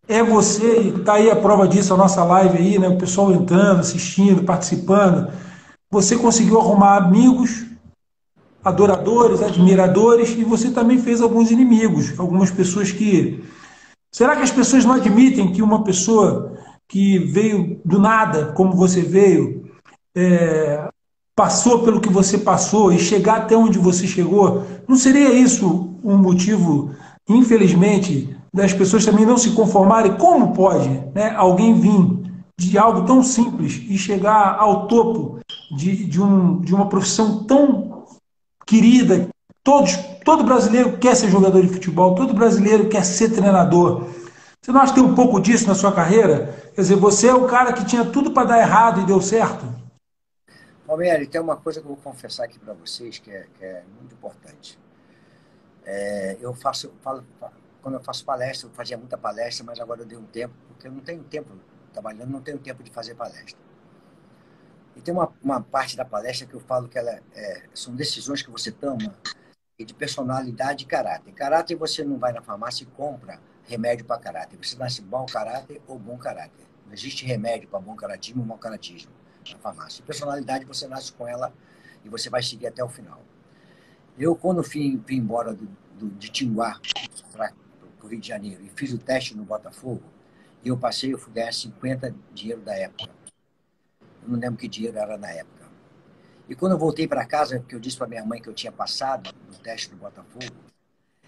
[0.08, 3.34] é você, e está aí a prova disso, a nossa live aí, né, o pessoal
[3.34, 5.30] entrando, assistindo, participando,
[5.92, 7.66] você conseguiu arrumar amigos,
[8.64, 13.44] adoradores, admiradores, e você também fez alguns inimigos, algumas pessoas que.
[14.10, 16.58] Será que as pessoas não admitem que uma pessoa
[16.88, 19.70] que veio do nada, como você veio,
[20.16, 20.88] é,
[21.36, 26.18] passou pelo que você passou e chegar até onde você chegou, não seria isso um
[26.18, 26.92] motivo,
[27.28, 30.14] infelizmente, das pessoas também não se conformarem?
[30.14, 32.26] Como pode né, alguém vir
[32.58, 35.40] de algo tão simples e chegar ao topo
[35.76, 38.06] de, de, um, de uma profissão tão
[38.66, 39.28] querida?
[39.62, 44.04] Todos, todo brasileiro quer ser jogador de futebol, todo brasileiro quer ser treinador.
[44.62, 46.56] Você não acha que tem um pouco disso na sua carreira?
[46.74, 49.66] Quer dizer, você é o cara que tinha tudo para dar errado e deu certo?
[50.86, 53.84] Palmeiras, tem uma coisa que eu vou confessar aqui para vocês que é, que é,
[53.98, 54.78] muito importante.
[55.84, 57.26] É, eu faço, falo,
[57.82, 60.88] quando eu faço palestra, eu fazia muita palestra, mas agora eu dei um tempo, porque
[60.88, 61.50] eu não tenho tempo
[61.92, 63.60] trabalhando, não tenho tempo de fazer palestra.
[64.96, 68.44] E tem uma, uma parte da palestra que eu falo que ela é, são decisões
[68.44, 69.12] que você toma
[69.78, 71.34] de personalidade e caráter.
[71.34, 74.58] Caráter você não vai na farmácia e compra remédio para caráter.
[74.62, 76.66] Você nasce mau caráter ou bom caráter.
[76.86, 79.12] Não existe remédio para bom caratismo ou mau caratismo
[79.54, 80.04] na farmácia.
[80.06, 81.54] Personalidade você nasce com ela
[82.04, 83.22] e você vai seguir até o final.
[84.18, 86.80] Eu, quando vim embora do, do, de Tinguá
[87.32, 87.54] para
[88.02, 90.04] o Rio de Janeiro e fiz o teste no Botafogo,
[90.64, 93.12] e eu passei, eu fui ganhar 50 dinheiro da época.
[94.24, 95.66] Eu não lembro que dinheiro era na época.
[96.48, 98.72] E quando eu voltei para casa, que eu disse para minha mãe que eu tinha
[98.72, 100.56] passado no teste do Botafogo,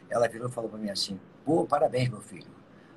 [0.09, 2.49] ela virou e falou para mim assim: Pô, parabéns, meu filho.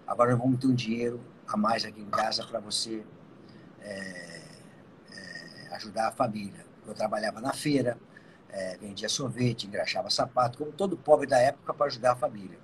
[0.06, 3.04] Agora vamos ter um dinheiro a mais aqui em casa para você
[3.80, 4.39] é,
[5.70, 6.64] ajudar a família.
[6.86, 7.98] Eu trabalhava na feira,
[8.48, 12.58] é, vendia sorvete, engraxava sapato, como todo pobre da época, para ajudar a família.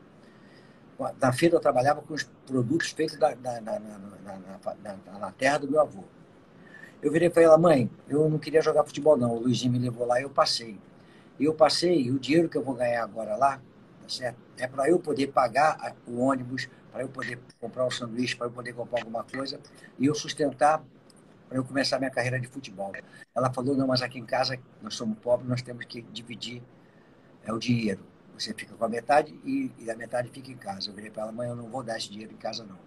[1.20, 5.80] Na feira eu trabalhava com os produtos feitos na, na, na, na terra do meu
[5.80, 6.04] avô.
[7.02, 10.06] Eu virei para ela, mãe, eu não queria jogar futebol não, o Luizinho me levou
[10.06, 10.80] lá e eu passei.
[11.38, 13.58] E eu passei, e o dinheiro que eu vou ganhar agora lá,
[14.02, 14.38] tá certo?
[14.56, 18.50] É para eu poder pagar o ônibus, para eu poder comprar um sanduíche, para eu
[18.50, 19.60] poder comprar alguma coisa
[19.98, 20.82] e eu sustentar
[21.48, 22.92] para eu começar minha carreira de futebol.
[23.34, 26.62] Ela falou, não, mas aqui em casa nós somos pobres, nós temos que dividir
[27.44, 28.00] é, o dinheiro.
[28.36, 30.90] Você fica com a metade e, e a metade fica em casa.
[30.90, 32.78] Eu virei para ela, mãe, eu não vou dar esse dinheiro em casa, não.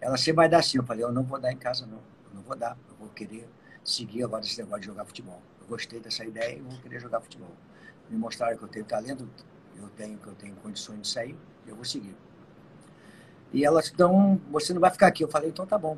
[0.00, 0.78] Ela, você vai dar sim.
[0.78, 1.98] Eu falei, eu não vou dar em casa, não.
[2.28, 2.76] Eu não vou dar.
[2.90, 3.48] Eu vou querer
[3.82, 5.40] seguir agora esse negócio de jogar futebol.
[5.60, 7.52] Eu gostei dessa ideia e vou querer jogar futebol.
[8.10, 9.26] Me mostraram que eu tenho talento,
[9.76, 11.36] eu tenho que eu tenho condições de sair,
[11.66, 12.14] eu vou seguir.
[13.50, 15.24] E ela então, você não vai ficar aqui.
[15.24, 15.96] Eu falei, então tá bom.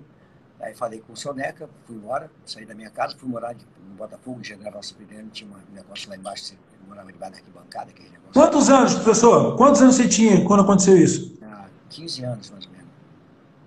[0.60, 3.94] Aí falei com o seu Neca, fui embora, saí da minha casa, fui morar no
[3.94, 6.54] Botafogo, General Cipriano, tinha um negócio lá embaixo, você
[6.88, 8.32] morava debaixo da arquibancada, aquele negócio.
[8.32, 9.56] Quantos anos, professor?
[9.56, 11.38] Quantos anos você tinha quando aconteceu isso?
[11.42, 12.88] Ah, 15 anos, mais ou menos.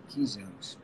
[0.09, 0.79] 15 anos.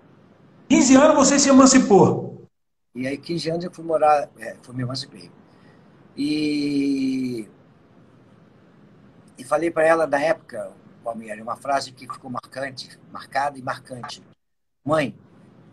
[0.70, 2.48] 15 anos você se emancipou?
[2.94, 5.32] E aí, 15 anos eu fui morar, é, fui me emancipei.
[6.15, 7.50] E
[9.38, 10.72] e falei para ela na época,
[11.04, 14.24] Palmeira, uma frase que ficou marcante, marcada e marcante.
[14.84, 15.15] Mãe,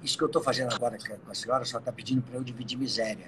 [0.03, 2.77] isso que eu estou fazendo agora com a senhora só está pedindo para eu dividir
[2.77, 3.27] miséria.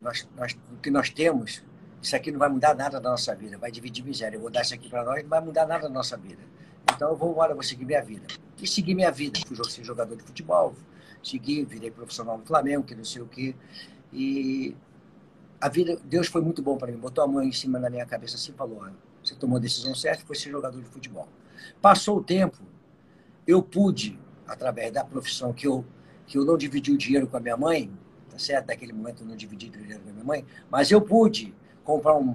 [0.00, 1.62] Nós, nós, o que nós temos
[2.00, 4.36] isso aqui não vai mudar nada da nossa vida, vai dividir miséria.
[4.36, 6.42] Eu vou dar isso aqui para nós, não vai mudar nada da nossa vida.
[6.94, 8.26] Então eu vou embora, vou seguir minha vida.
[8.60, 9.38] E seguir minha vida.
[9.46, 10.74] Fui jogador de futebol,
[11.22, 13.54] segui, virei profissional do Flamengo, que não sei o quê.
[14.12, 14.76] E
[15.60, 16.98] a vida, Deus foi muito bom para mim.
[16.98, 18.88] Botou a mão em cima da minha cabeça assim e falou:
[19.22, 21.28] você tomou a decisão certa, foi ser jogador de futebol.
[21.82, 22.58] Passou o tempo,
[23.46, 25.84] eu pude, através da profissão que eu,
[26.26, 27.92] que eu não dividi o dinheiro com a minha mãe,
[28.30, 28.68] tá certo?
[28.68, 32.16] Naquele momento eu não dividi o dinheiro com a minha mãe, mas eu pude comprar
[32.16, 32.34] um,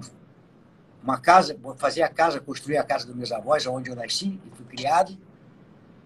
[1.02, 4.56] uma casa, fazer a casa, construir a casa dos meus avós, onde eu nasci e
[4.56, 5.16] fui criado.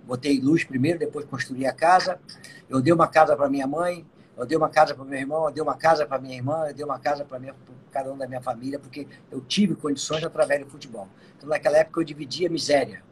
[0.04, 2.18] Botei luz primeiro, depois construí a casa.
[2.68, 5.52] Eu dei uma casa para minha mãe, eu dei uma casa para meu irmão, eu
[5.52, 7.40] dei uma casa para minha irmã, eu dei uma casa para
[7.90, 11.08] cada um da minha família, porque eu tive condições através do futebol.
[11.36, 13.02] Então, naquela época, eu dividia miséria,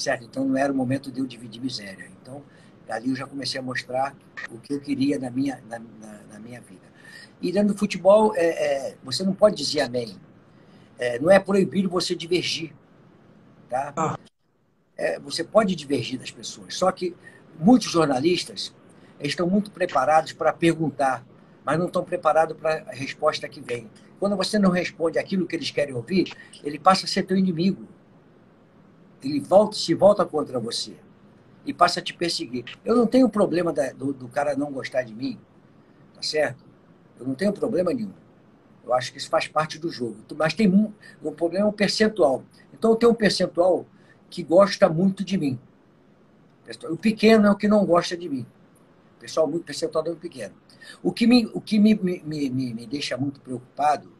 [0.00, 0.24] certo?
[0.24, 2.10] Então, não era o momento de eu dividir miséria.
[2.20, 2.42] Então,
[2.88, 4.14] ali eu já comecei a mostrar
[4.50, 6.90] o que eu queria na minha, na, na, na minha vida.
[7.40, 10.16] E dentro do futebol, é, é, você não pode dizer amém.
[10.98, 12.72] É, não é proibido você divergir.
[13.68, 14.18] Tá?
[14.96, 16.74] É, você pode divergir das pessoas.
[16.74, 17.16] Só que
[17.58, 18.74] muitos jornalistas
[19.18, 21.24] estão muito preparados para perguntar,
[21.64, 23.90] mas não estão preparados para a resposta que vem.
[24.18, 26.32] Quando você não responde aquilo que eles querem ouvir,
[26.62, 27.88] ele passa a ser teu inimigo.
[29.22, 30.96] Ele volta, se volta contra você
[31.64, 32.64] e passa a te perseguir.
[32.84, 35.38] Eu não tenho problema da, do, do cara não gostar de mim,
[36.14, 36.64] tá certo?
[37.18, 38.12] Eu não tenho problema nenhum.
[38.84, 40.16] Eu acho que isso faz parte do jogo.
[40.36, 42.42] Mas tem um, um problema um percentual.
[42.72, 43.86] Então eu tenho um percentual
[44.30, 45.58] que gosta muito de mim.
[46.88, 48.46] O pequeno é o que não gosta de mim.
[49.16, 50.54] O pessoal muito percentual é muito pequeno.
[51.02, 54.10] O que, me, o que me, me, me, me deixa muito preocupado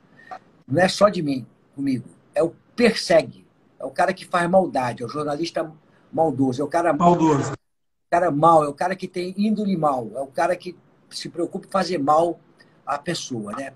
[0.66, 2.08] não é só de mim, comigo.
[2.34, 3.46] É o persegue.
[3.80, 5.02] É o cara que faz maldade.
[5.02, 5.72] É o jornalista
[6.12, 6.60] maldoso.
[6.60, 7.50] É o cara maldoso.
[7.50, 8.64] É o cara mal.
[8.64, 10.10] É o cara que tem índole mal.
[10.14, 10.76] É o cara que
[11.08, 12.38] se preocupa em fazer mal
[12.84, 13.72] à pessoa, né?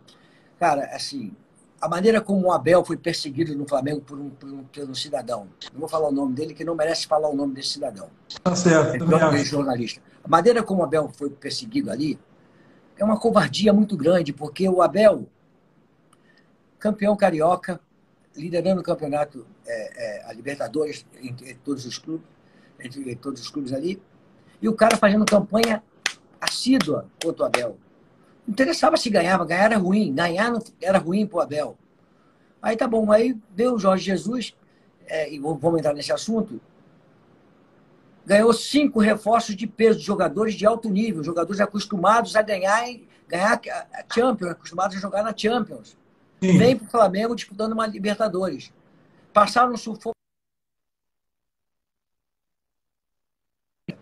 [0.61, 1.33] Cara, assim,
[1.81, 4.95] a maneira como o Abel foi perseguido no Flamengo por um, por um, por um
[4.95, 5.49] cidadão.
[5.73, 8.09] Não vou falar o nome dele, que não merece falar o nome desse cidadão.
[8.43, 9.03] Tá certo.
[9.03, 10.01] É jornalista.
[10.23, 12.19] A maneira como o Abel foi perseguido ali
[12.97, 15.27] é uma covardia muito grande, porque o Abel,
[16.79, 17.81] campeão carioca,
[18.37, 22.27] liderando o campeonato, é, é, a Libertadores, entre todos os clubes,
[22.81, 24.01] entre todos os clubes ali,
[24.61, 25.83] e o cara fazendo campanha
[26.41, 27.79] assídua contra o Abel.
[28.47, 31.79] Não interessava se ganhava, ganhar era ruim, ganhar não, era ruim para o Abel.
[32.61, 34.57] Aí tá bom, aí veio o Jorge Jesus,
[35.07, 36.61] é, e vamos entrar nesse assunto,
[38.27, 42.85] ganhou cinco reforços de peso de jogadores de alto nível, jogadores acostumados a ganhar,
[43.29, 43.61] ganhar
[43.93, 45.97] a Champions, acostumados a jogar na Champions.
[46.45, 46.59] Sim.
[46.59, 48.71] Vem para o Flamengo disputando uma Libertadores.
[49.33, 50.15] Passaram no sufoco.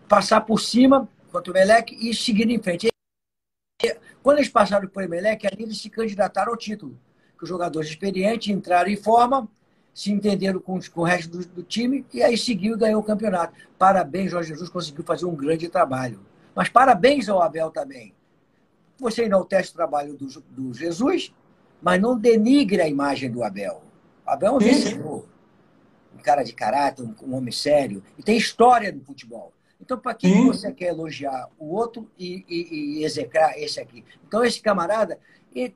[0.07, 2.89] Passar por cima contra o Melec e seguir em frente.
[4.21, 6.97] Quando eles passaram por Emelec, ali eles se candidataram ao título.
[7.37, 9.49] Que os jogadores experientes entraram em forma,
[9.93, 13.03] se entenderam com, com o resto do, do, time e aí seguiu e ganhou o
[13.03, 13.53] campeonato.
[13.77, 16.19] Parabéns, Jorge Jesus conseguiu fazer um grande trabalho.
[16.55, 18.13] Mas parabéns ao Abel também.
[18.99, 21.33] Você enaltece o trabalho do, do Jesus,
[21.83, 23.83] mas não denigre a imagem do Abel.
[24.25, 25.25] O Abel é um vencedor,
[26.17, 29.51] um cara de caráter, um, um homem sério, e tem história no futebol.
[29.81, 34.05] Então, para que você quer elogiar o outro e, e, e, execrar esse aqui?
[34.25, 35.19] Então, esse camarada,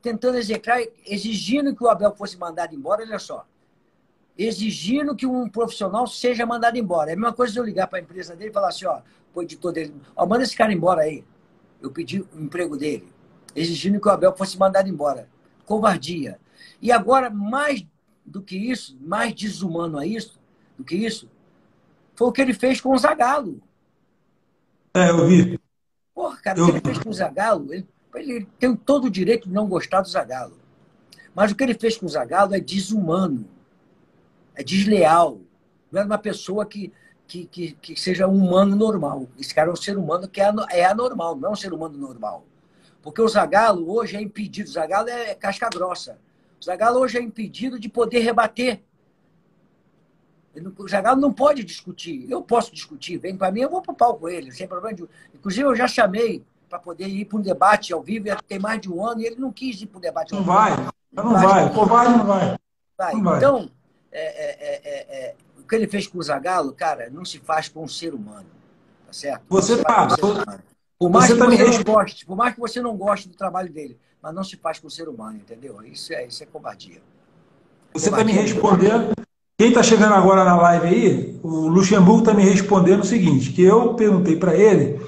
[0.00, 3.46] tentando execrar, exigindo que o Abel fosse mandado embora, olha só
[4.38, 7.10] exigindo que um profissional seja mandado embora.
[7.10, 9.00] É a mesma coisa se eu ligar para a empresa dele e falar assim, ó,
[9.34, 11.24] o editor dele, ó, manda esse cara embora aí.
[11.82, 13.12] Eu pedi o emprego dele,
[13.54, 15.28] exigindo que o Abel fosse mandado embora.
[15.68, 16.40] Covardia.
[16.80, 17.86] E agora, mais
[18.24, 20.40] do que isso, mais desumano a isso,
[20.76, 21.30] do que isso,
[22.16, 23.60] foi o que ele fez com o Zagallo.
[24.94, 25.60] É, eu vi.
[26.14, 26.64] Porra, cara, eu...
[26.64, 29.68] o que ele fez com o Zagallo, ele, ele tem todo o direito de não
[29.68, 30.58] gostar do Zagallo.
[31.34, 33.46] Mas o que ele fez com o Zagallo é desumano
[34.58, 35.40] é desleal.
[35.92, 36.92] Não é uma pessoa que,
[37.26, 39.28] que, que, que, seja um humano normal.
[39.38, 41.96] Esse cara é um ser humano que é, é anormal, não é um ser humano
[41.96, 42.44] normal.
[43.08, 46.18] Porque o Zagalo hoje é impedido, o Zagalo é casca grossa.
[46.60, 48.82] O Zagalo hoje é impedido de poder rebater.
[50.76, 52.30] O Zagalo não pode discutir.
[52.30, 54.94] Eu posso discutir, vem para mim, eu vou para o palco com ele, sem problema
[54.94, 55.08] nenhum.
[55.34, 58.92] Inclusive, eu já chamei para poder ir para um debate ao vivo, tem mais de
[58.92, 60.58] um ano, e ele não quis ir para o debate ao não vivo.
[60.58, 60.76] Vai,
[61.10, 62.58] não vai, não vai, não vai.
[62.98, 63.14] vai.
[63.14, 63.38] Não vai.
[63.38, 63.70] Então,
[64.12, 67.38] é é, é, é, é, o que ele fez com o Zagallo, cara, não se
[67.38, 68.48] faz com um ser humano.
[69.06, 69.44] Tá certo?
[69.48, 70.08] Você tá.
[70.98, 73.72] Por mais, que tá você não goste, por mais que você não goste do trabalho
[73.72, 75.80] dele, mas não se faz com o ser humano, entendeu?
[75.84, 77.00] Isso é, isso é covardia.
[77.94, 79.12] Você está me respondendo.
[79.56, 83.62] Quem está chegando agora na live aí, o Luxemburgo está me respondendo o seguinte: que
[83.62, 85.00] eu perguntei para ele,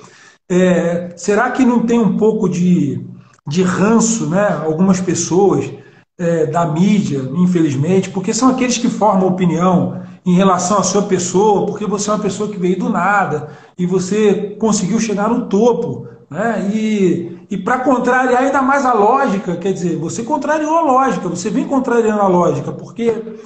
[0.48, 3.04] é, será que não tem um pouco de,
[3.46, 4.48] de ranço, né?
[4.64, 5.72] Algumas pessoas
[6.18, 11.66] é, da mídia, infelizmente, porque são aqueles que formam opinião em relação à sua pessoa,
[11.66, 16.06] porque você é uma pessoa que veio do nada e você conseguiu chegar no topo.
[16.28, 16.70] Né?
[16.72, 21.50] E, e para contrariar ainda mais a lógica, quer dizer, você contrariou a lógica, você
[21.50, 23.36] vem contrariando a lógica, porque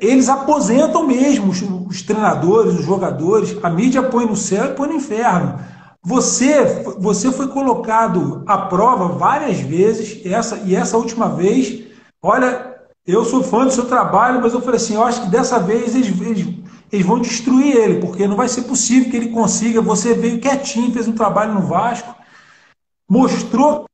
[0.00, 4.88] eles aposentam mesmo os, os treinadores, os jogadores, a mídia põe no céu e põe
[4.88, 5.58] no inferno.
[6.04, 11.88] Você, você foi colocado à prova várias vezes, essa, e essa última vez
[12.20, 12.67] Olha,
[13.08, 15.94] eu sou fã do seu trabalho, mas eu falei assim, eu acho que dessa vez
[15.94, 16.46] eles, eles,
[16.92, 19.80] eles vão destruir ele, porque não vai ser possível que ele consiga.
[19.80, 22.14] Você veio quietinho, fez um trabalho no Vasco,
[23.08, 23.86] mostrou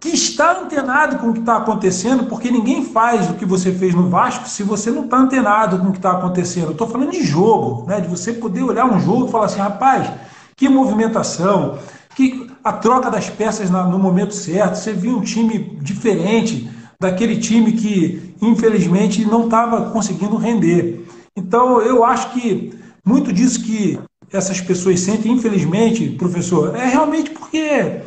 [0.00, 3.94] que está antenado com o que está acontecendo, porque ninguém faz o que você fez
[3.94, 6.72] no Vasco se você não está antenado com o que está acontecendo.
[6.72, 8.00] Estou falando de jogo, né?
[8.00, 10.10] de você poder olhar um jogo e falar assim, rapaz,
[10.56, 11.78] que movimentação,
[12.14, 17.72] que a troca das peças no momento certo, você viu um time diferente, daquele time
[17.72, 21.04] que, infelizmente, não estava conseguindo render.
[21.36, 22.72] Então, eu acho que
[23.04, 23.98] muito disso que
[24.32, 28.00] essas pessoas sentem, infelizmente, professor, é realmente porque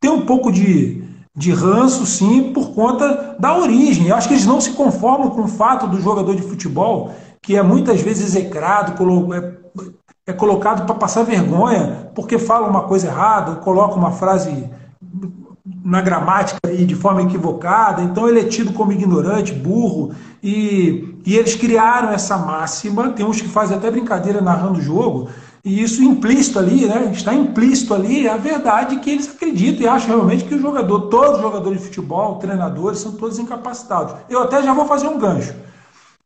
[0.00, 1.04] tem um pouco de,
[1.36, 4.08] de ranço, sim, por conta da origem.
[4.08, 7.56] Eu acho que eles não se conformam com o fato do jogador de futebol, que
[7.56, 8.94] é muitas vezes execrado,
[9.34, 9.54] é,
[10.26, 14.70] é colocado para passar vergonha, porque fala uma coisa errada, coloca uma frase
[15.64, 21.36] na gramática e de forma equivocada, então ele é tido como ignorante, burro, e, e
[21.36, 25.28] eles criaram essa máxima, tem uns que fazem até brincadeira narrando o jogo,
[25.64, 27.12] e isso implícito ali, né?
[27.12, 31.36] Está implícito ali a verdade que eles acreditam e acham realmente que o jogador, todos
[31.36, 34.16] os jogadores de futebol, treinadores, são todos incapacitados.
[34.28, 35.54] Eu até já vou fazer um gancho.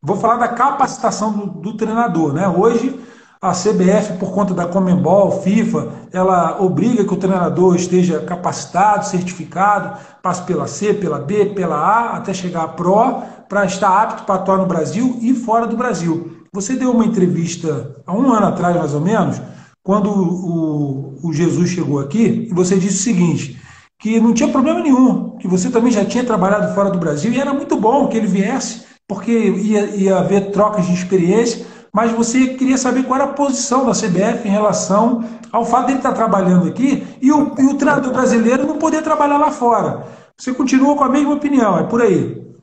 [0.01, 2.47] Vou falar da capacitação do, do treinador, né?
[2.47, 2.99] Hoje
[3.41, 9.97] a CBF, por conta da Comembol, FIFA, ela obriga que o treinador esteja capacitado, certificado,
[10.23, 14.35] passe pela C, pela B, pela A, até chegar à Pro, para estar apto para
[14.35, 16.37] atuar no Brasil e fora do Brasil.
[16.51, 19.39] Você deu uma entrevista há um ano atrás, mais ou menos,
[19.83, 23.61] quando o, o Jesus chegou aqui, e você disse o seguinte:
[23.99, 27.39] que não tinha problema nenhum, que você também já tinha trabalhado fora do Brasil e
[27.39, 31.65] era muito bom que ele viesse, porque ia, ia haver trocas de experiência
[31.97, 35.93] mas você queria saber qual era a posição da CBF em relação ao fato de
[35.93, 40.05] ele estar trabalhando aqui e o, e o treinador brasileiro não poder trabalhar lá fora.
[40.37, 42.55] Você continua com a mesma opinião, é por aí.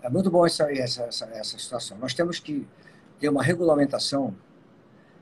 [0.00, 1.98] É muito bom essa, essa, essa, essa situação.
[1.98, 2.66] Nós temos que
[3.20, 4.34] ter uma regulamentação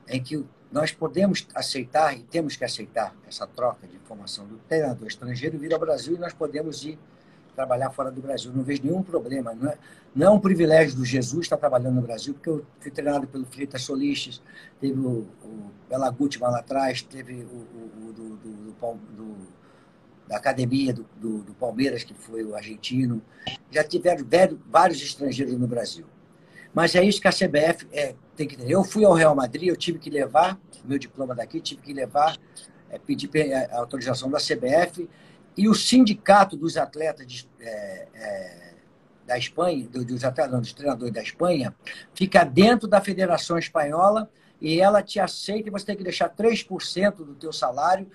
[0.07, 5.05] em que nós podemos aceitar e temos que aceitar essa troca de informação do treinador
[5.05, 6.97] estrangeiro vir ao Brasil e nós podemos ir
[7.57, 8.51] trabalhar fora do Brasil.
[8.53, 9.51] Não vejo nenhum problema.
[9.51, 9.77] Não é,
[10.15, 13.45] não é um privilégio do Jesus estar trabalhando no Brasil, porque eu fui treinado pelo
[13.47, 14.41] Freitas Solistes,
[14.79, 18.73] teve o, o Bela lá atrás, teve o, o, o do, do,
[19.15, 19.35] do,
[20.27, 21.05] da academia do,
[21.41, 23.23] do, Palmeiras, que foi o argentino.
[23.71, 24.23] Já tiveram
[24.69, 26.05] vários estrangeiros no Brasil.
[26.75, 28.69] Mas é isso que a CBF é, tem que ter.
[28.69, 32.37] Eu fui ao Real Madrid, eu tive que levar meu diploma daqui, tive que levar,
[32.89, 35.09] é, pedir a autorização da CBF
[35.57, 38.73] e o sindicato dos atletas de, é, é,
[39.25, 41.75] da Espanha, dos atletas, não, dos treinadores da Espanha,
[42.13, 44.29] fica dentro da Federação Espanhola
[44.61, 48.07] e ela te aceita e você tem que deixar 3% do teu salário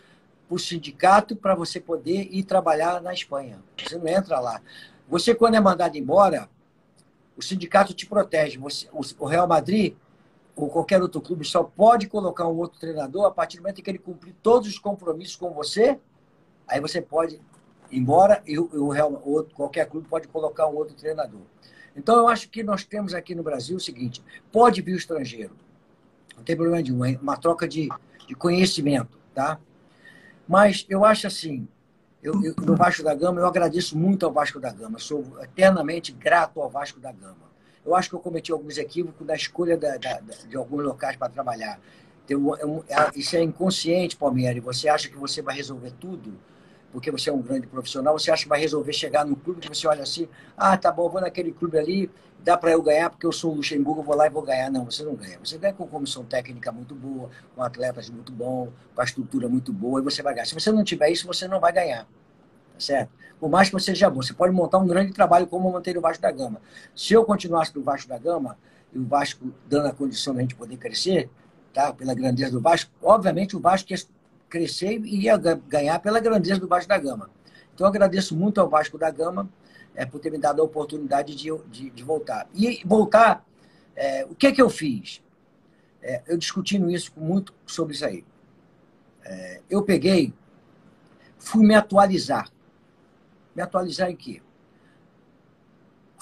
[0.49, 3.59] para o sindicato para você poder ir trabalhar na Espanha.
[3.77, 4.63] Você não entra lá.
[5.09, 6.49] Você, quando é mandado embora,
[7.37, 8.59] o sindicato te protege.
[8.59, 9.95] Você, o Real Madrid
[10.55, 13.91] ou qualquer outro clube só pode colocar um outro treinador a partir do momento que
[13.91, 15.99] ele cumprir todos os compromissos com você
[16.67, 17.37] Aí você pode
[17.91, 21.43] ir embora e o, Real, outro, qualquer clube pode colocar um outro treinador.
[21.95, 25.55] Então, eu acho que nós temos aqui no Brasil o seguinte: pode vir o estrangeiro,
[26.37, 27.89] não tem problema nenhum, é uma troca de,
[28.27, 29.59] de conhecimento, tá?
[30.49, 31.69] Mas eu acho assim,
[32.23, 36.13] eu, eu, no Vasco da Gama, eu agradeço muito ao Vasco da Gama, sou eternamente
[36.13, 37.53] grato ao Vasco da Gama.
[37.85, 41.29] Eu acho que eu cometi alguns equívocos na escolha da, da, de alguns locais para
[41.29, 41.81] trabalhar.
[42.25, 42.55] Então,
[43.17, 44.63] isso é inconsciente, Palmeiras.
[44.63, 46.39] Você acha que você vai resolver tudo?
[46.93, 49.69] Porque você é um grande profissional, você acha que vai resolver chegar num clube que
[49.69, 52.11] você olha assim, ah, tá bom, vou naquele clube ali,
[52.45, 54.71] dá para eu ganhar porque eu sou o Luxemburgo, vou lá e vou ganhar.
[54.71, 55.39] Não, você não ganha.
[55.43, 59.73] Você ganha com comissão técnica muito boa, com atletas muito bom, com a estrutura muito
[59.73, 60.47] boa, e você vai ganhar.
[60.47, 62.05] Se você não tiver isso, você não vai ganhar.
[62.05, 63.11] Tá certo?
[63.41, 66.01] Por mais que você seja bom, você pode montar um grande trabalho como manter o
[66.01, 66.61] Vasco da Gama.
[66.95, 68.57] Se eu continuasse no Vasco da Gama,
[68.93, 71.31] e o Vasco dando a condição de a gente poder crescer,
[71.73, 71.93] tá?
[71.93, 73.89] pela grandeza do Vasco, obviamente o Vasco
[74.53, 77.31] crescer e ia ganhar pela grandeza do Vasco da Gama.
[77.75, 79.49] Então, agradeço muito ao Vasco da Gama
[79.95, 82.47] é, por ter me dado a oportunidade de, de, de voltar.
[82.55, 83.45] E voltar,
[83.97, 85.23] é, o que é que eu fiz?
[86.03, 88.25] É, eu discutindo isso muito sobre isso aí.
[89.71, 90.35] Eu peguei,
[91.39, 92.51] fui me atualizar.
[93.55, 94.43] Me atualizar em quê?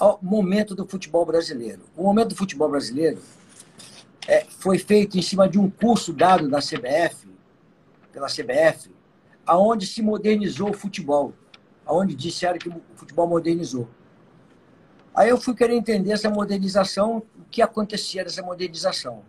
[0.01, 1.83] ao momento do futebol brasileiro.
[1.95, 3.21] O momento do futebol brasileiro
[4.57, 7.27] foi feito em cima de um curso dado na CBF,
[8.11, 8.91] pela CBF,
[9.45, 11.33] aonde se modernizou o futebol,
[11.85, 13.87] aonde disseram que o futebol modernizou.
[15.13, 19.23] Aí eu fui querer entender essa modernização, o que acontecia nessa modernização.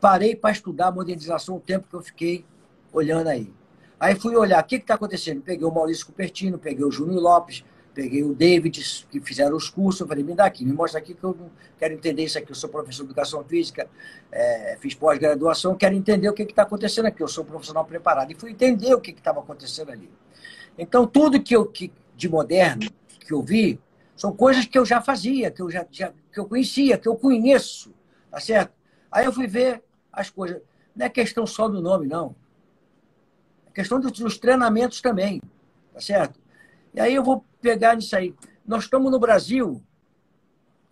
[0.00, 2.44] Parei para estudar a modernização o tempo que eu fiquei
[2.92, 3.52] olhando aí.
[3.98, 5.40] Aí fui olhar, o que está acontecendo?
[5.40, 7.64] Peguei o Maurício Cupertino, peguei o Júnior Lopes,
[7.94, 11.14] peguei o David, que fizeram os cursos, eu falei, me dá aqui, me mostra aqui
[11.14, 12.50] que eu quero entender isso aqui.
[12.50, 13.88] Eu sou professor de educação física,
[14.32, 17.22] é, fiz pós-graduação, quero entender o que está acontecendo aqui.
[17.22, 18.32] Eu sou um profissional preparado.
[18.32, 20.10] E fui entender o que estava acontecendo ali.
[20.76, 22.90] Então, tudo que eu que, de moderno
[23.20, 23.80] que eu vi
[24.16, 27.16] são coisas que eu já fazia, que eu já, já que eu conhecia, que eu
[27.16, 27.94] conheço,
[28.30, 28.72] tá certo?
[29.10, 29.82] Aí eu fui ver
[30.12, 30.60] as coisas.
[30.94, 32.34] Não é questão só do nome, não.
[33.66, 35.40] É questão dos, dos treinamentos também,
[35.92, 36.40] tá certo?
[36.92, 38.34] E aí eu vou pegar nisso aí.
[38.66, 39.82] Nós estamos no Brasil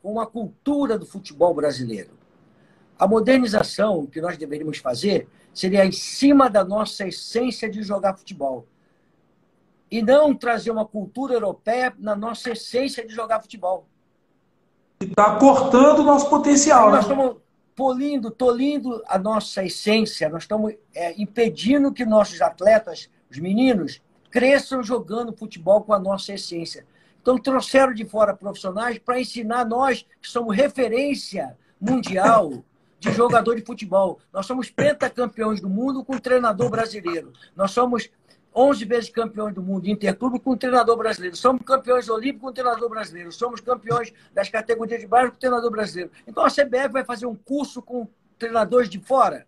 [0.03, 2.11] com uma cultura do futebol brasileiro.
[2.99, 8.67] A modernização que nós deveríamos fazer seria em cima da nossa essência de jogar futebol.
[9.91, 13.87] E não trazer uma cultura europeia na nossa essência de jogar futebol.
[14.99, 16.91] Está cortando o nosso potencial.
[16.91, 17.13] Nós né?
[17.13, 17.37] estamos
[17.77, 24.01] polindo, tolindo a nossa essência, nós estamos é, impedindo que nossos atletas, os meninos,
[24.33, 26.87] cresçam jogando futebol com a nossa essência.
[27.21, 32.65] Então, trouxeram de fora profissionais para ensinar nós, que somos referência mundial
[32.99, 34.19] de jogador de futebol.
[34.33, 37.33] Nós somos pentacampeões do mundo com treinador brasileiro.
[37.55, 38.11] Nós somos
[38.55, 41.37] 11 vezes campeões do mundo interclube com treinador brasileiro.
[41.37, 43.31] Somos campeões olímpicos com treinador brasileiro.
[43.31, 46.11] Somos campeões das categorias de baixo com treinador brasileiro.
[46.27, 48.09] Então a CBF vai fazer um curso com
[48.39, 49.47] treinadores de fora.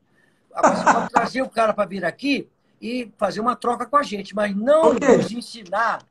[0.55, 2.49] Você pode trazer o cara para vir aqui
[2.85, 5.17] e fazer uma troca com a gente, mas não okay.
[5.17, 6.03] nos ensinar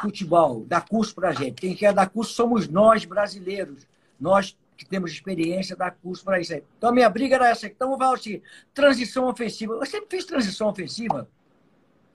[0.00, 1.60] futebol, dar curso para a gente.
[1.60, 3.84] Quem quer dar curso somos nós, brasileiros.
[4.18, 6.62] Nós que temos experiência, dar curso para isso aí.
[6.78, 7.66] Então, a minha briga era essa.
[7.66, 8.40] Então, vamos falar assim,
[8.72, 9.74] transição ofensiva.
[9.74, 11.28] Eu sempre fiz transição ofensiva.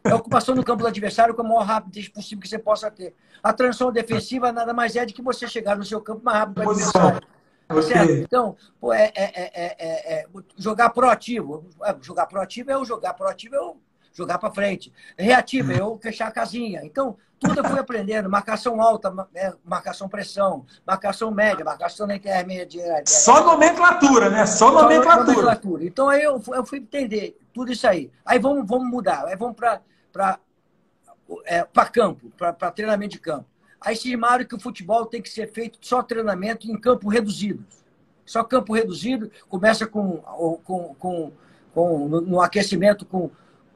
[0.01, 2.89] É a ocupação do campo do adversário com a maior rapidez possível que você possa
[2.89, 3.13] ter.
[3.43, 6.63] A transição defensiva nada mais é de que você chegar no seu campo mais rápido
[6.63, 7.27] do adversário.
[7.67, 8.21] Okay.
[8.21, 10.25] Então, pô, é, é, é,
[10.57, 11.67] jogar proativo.
[12.01, 13.75] Jogar proativo é o jogar proativo, é o
[14.15, 14.91] jogar para frente.
[15.17, 16.81] Reativa, eu fechar a casinha.
[16.83, 18.29] Então, tudo eu fui aprendendo.
[18.29, 19.53] Marcação alta, né?
[19.63, 23.03] marcação pressão, marcação média, marcação intermédia.
[23.05, 24.45] Só nomenclatura, né?
[24.45, 25.25] Só nomenclatura.
[25.25, 25.85] Só nomenclatura.
[25.85, 28.09] Então, aí eu, eu fui entender tudo isso aí.
[28.25, 29.25] Aí vamos, vamos mudar.
[29.25, 30.39] Aí vamos para
[31.45, 33.45] é, campo, para treinamento de campo.
[33.81, 37.63] Aí estimaram que o futebol tem que ser feito só treinamento em campo reduzido.
[38.25, 40.17] Só campo reduzido, começa com,
[40.63, 41.31] com, com,
[41.71, 43.29] com no, no aquecimento com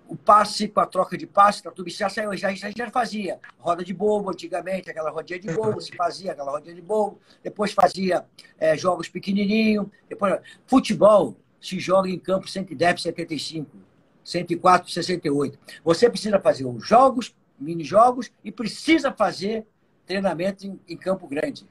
[0.09, 2.89] o passe com a troca de passe, tá tudo isso já saiu, já, já, já
[2.89, 3.39] fazia.
[3.59, 7.71] Roda de bobo antigamente, aquela rodinha de bobo, se fazia aquela rodinha de bobo, depois
[7.71, 8.25] fazia
[8.57, 9.87] é, jogos pequenininhos.
[10.09, 10.39] Depois...
[10.65, 13.77] Futebol se joga em campo 110, 75,
[14.23, 15.59] 104, 68.
[15.83, 19.67] Você precisa fazer os jogos, mini-jogos, e precisa fazer
[20.07, 21.67] treinamento em, em campo grande.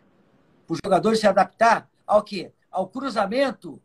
[0.64, 2.52] Para os jogadores se adaptar ao quê?
[2.70, 3.82] Ao cruzamento,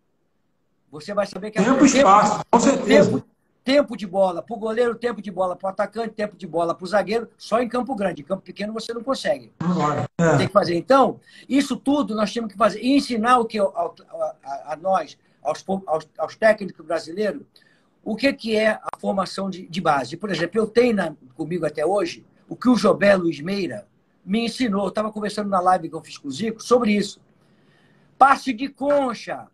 [0.91, 3.12] você vai saber que é tempo e espaço, com certeza.
[3.14, 3.32] Tempo,
[3.64, 6.76] tempo de bola para o goleiro, tempo de bola para o atacante, tempo de bola
[6.76, 8.22] para o zagueiro, só em campo grande.
[8.22, 9.51] Em campo pequeno você não consegue.
[10.20, 10.38] É.
[10.38, 10.76] Tem que fazer.
[10.76, 12.82] Então, isso tudo nós temos que fazer.
[12.82, 17.41] E ensinar o que a, a, a nós, aos, aos, aos, técnicos brasileiros,
[18.03, 20.18] o que, que é a formação de, de base.
[20.18, 23.88] Por exemplo, eu tenho na, comigo até hoje o que o Jobé Luiz Meira
[24.26, 24.84] me ensinou.
[24.84, 27.22] Eu estava conversando na live que eu fiz com o Zico sobre isso.
[28.18, 29.47] Passe de concha.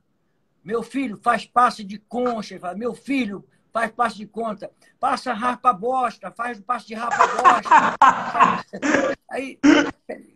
[0.63, 2.55] Meu filho faz passe de concha.
[2.55, 4.71] Ele fala, meu filho, faz passe de conta.
[4.99, 7.95] Passa rapa bosta, faz o passe de rapa bosta.
[9.29, 9.59] Aí,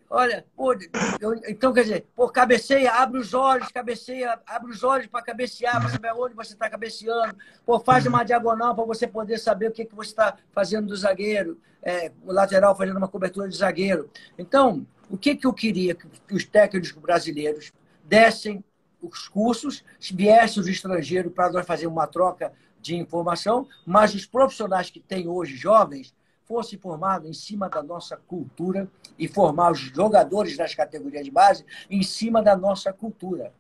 [0.09, 0.73] olha, pô,
[1.19, 5.81] eu, então quer dizer, pô, cabeceia, abre os olhos, cabeceia, abre os olhos para cabecear,
[5.81, 7.36] para saber onde você está cabeceando.
[7.65, 10.95] Pô, faz uma diagonal para você poder saber o que, que você está fazendo do
[10.95, 14.09] zagueiro, é, o lateral fazendo uma cobertura de zagueiro.
[14.38, 17.71] Então, o que, que eu queria que os técnicos brasileiros
[18.03, 18.63] dessem
[19.01, 22.53] os cursos, viessem os estrangeiros para nós fazer uma troca
[22.84, 26.13] de informação, mas os profissionais que tem hoje jovens
[26.45, 31.65] fossem formados em cima da nossa cultura e formar os jogadores das categorias de base
[31.89, 33.53] em cima da nossa cultura.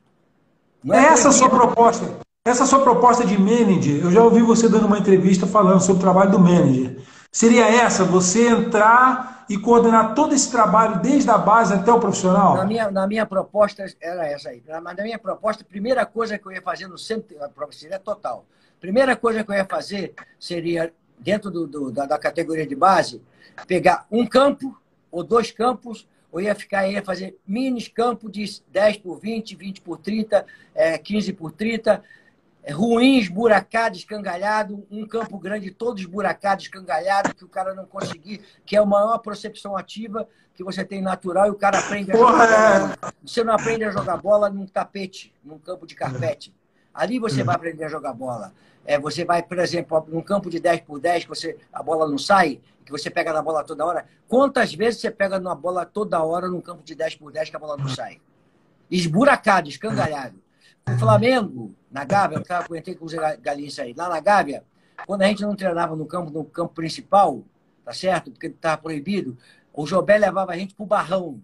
[0.83, 2.19] Não é essa a sua proposta.
[2.45, 6.01] Essa sua proposta de manager, eu já ouvi você dando uma entrevista falando sobre o
[6.01, 7.01] trabalho do manager.
[7.31, 12.57] Seria essa, você entrar e coordenar todo esse trabalho desde a base até o profissional?
[12.57, 14.61] Na minha, na minha proposta era essa aí.
[14.67, 17.35] Mas na minha proposta, a primeira coisa que eu ia fazer no centro,
[17.71, 18.45] seria total.
[18.83, 23.21] Primeira coisa que eu ia fazer seria, dentro do, do, da, da categoria de base,
[23.65, 24.77] pegar um campo
[25.09, 29.79] ou dois campos ou ia ficar, ia fazer mini campo de 10 por 20, 20
[29.79, 32.03] por 30, é, 15 por 30,
[32.61, 38.41] é, ruim, esburacado, escangalhado, um campo grande todo esburacado, escangalhado, que o cara não conseguir,
[38.65, 42.17] que é a maior percepção ativa que você tem natural e o cara aprende a
[42.17, 42.97] jogar bola.
[43.01, 43.11] É.
[43.25, 46.53] Você não aprende a jogar bola num tapete, num campo de carpete.
[46.93, 48.53] Ali você vai aprender a jogar bola.
[48.85, 52.07] É, você vai, por exemplo, num campo de 10 por 10, que você, a bola
[52.07, 54.05] não sai, que você pega na bola toda hora.
[54.27, 57.55] Quantas vezes você pega na bola toda hora num campo de 10 por 10 que
[57.55, 58.19] a bola não sai?
[58.91, 60.41] Esburacado, escangalhado.
[60.85, 64.63] O Flamengo, na Gávea, eu tava, comentei com os galinhos aí, lá na Gávea,
[65.07, 67.41] quando a gente não treinava no campo, no campo principal,
[67.85, 68.31] tá certo?
[68.31, 69.37] Porque estava proibido,
[69.73, 71.41] o Jobé levava a gente pro Barrão.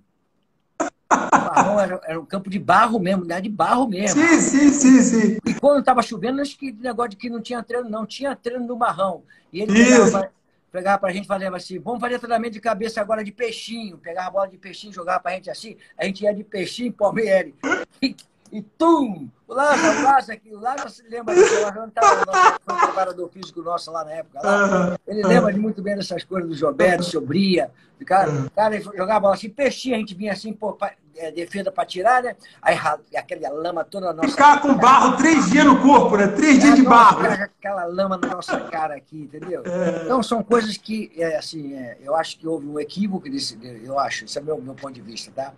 [1.11, 3.41] O Barrão era, era um campo de barro mesmo, né?
[3.41, 4.21] de barro mesmo.
[4.21, 5.37] Sim, sim, sim, sim.
[5.45, 8.05] E quando estava chovendo, acho que negócio de que não tinha treino, não.
[8.05, 9.23] Tinha treino no Barrão.
[9.51, 10.31] E ele pegava,
[10.71, 13.97] pegava pra gente, falava assim, vamos fazer treinamento de cabeça agora de peixinho.
[13.97, 15.75] Pegava a bola de peixinho, jogava pra gente assim.
[15.97, 17.53] A gente ia de peixinho, Palmeiras.
[18.01, 18.15] E,
[18.51, 19.27] e tum!
[19.47, 23.29] O Lázaro, o Lázaro aqui, o Lázaro se lembra disso, o Lázaro estava foi preparador
[23.29, 24.39] físico nosso lá na época.
[24.43, 24.97] Lá.
[25.07, 27.71] Ele lembra de muito bem dessas coisas do Jobé, do Sobria.
[27.99, 30.77] Do cara, o cara jogava bola assim, peixinho, a gente vinha assim, pô,
[31.15, 32.35] é, defesa para tirar, né?
[32.61, 32.77] Aí
[33.15, 36.27] aquela lama toda na nossa Ficar com barro três dias no corpo, né?
[36.27, 37.21] Três é, dias de barro.
[37.25, 39.63] Aquela lama na nossa cara aqui, entendeu?
[39.65, 40.03] É.
[40.03, 43.99] Então são coisas que, é, assim, é, eu acho que houve um equívoco desse, eu
[43.99, 45.53] acho, esse é o meu, meu ponto de vista, tá?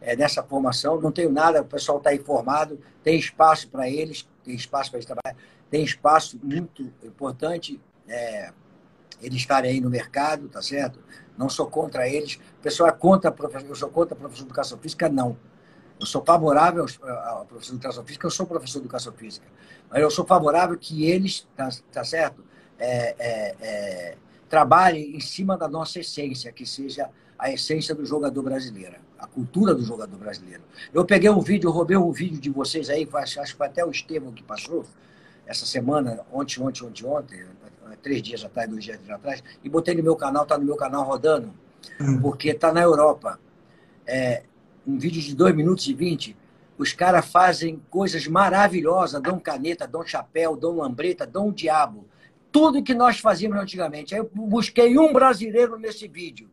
[0.00, 1.00] é, nessa formação.
[1.00, 5.06] Não tenho nada, o pessoal está informado, tem espaço para eles, tem espaço para eles
[5.06, 5.36] trabalhar,
[5.68, 8.52] tem espaço muito importante é,
[9.20, 11.00] eles estarem aí no mercado, tá certo?
[11.36, 12.36] Não sou contra eles.
[12.58, 13.34] O pessoal é contra,
[13.68, 15.08] eu sou contra a professor de educação física?
[15.08, 15.36] Não.
[15.98, 16.86] Eu sou favorável
[17.26, 19.46] ao professor de educação física, eu sou professor de educação física.
[19.90, 22.44] Mas eu sou favorável que eles, tá, tá certo?
[22.78, 24.16] É, é, é,
[24.48, 27.08] trabalhem em cima da nossa essência, que seja
[27.38, 30.62] a essência do jogador brasileiro, a cultura do jogador brasileiro.
[30.92, 33.90] Eu peguei um vídeo, roubei um vídeo de vocês aí, acho que foi até o
[33.90, 34.84] Estevam que passou,
[35.46, 37.44] essa semana, ontem, ontem, ontem, ontem,
[38.02, 41.04] três dias atrás, dois dias atrás, e botei no meu canal, está no meu canal
[41.04, 41.52] rodando,
[42.00, 42.20] hum.
[42.20, 43.38] porque está na Europa.
[44.06, 44.42] É,
[44.86, 46.36] um vídeo de 2 minutos e 20,
[46.78, 52.06] os caras fazem coisas maravilhosas, dão caneta, dão chapéu, dão lambreta, dão o diabo.
[52.52, 54.14] Tudo que nós fazíamos antigamente.
[54.14, 56.48] Aí eu busquei um brasileiro nesse vídeo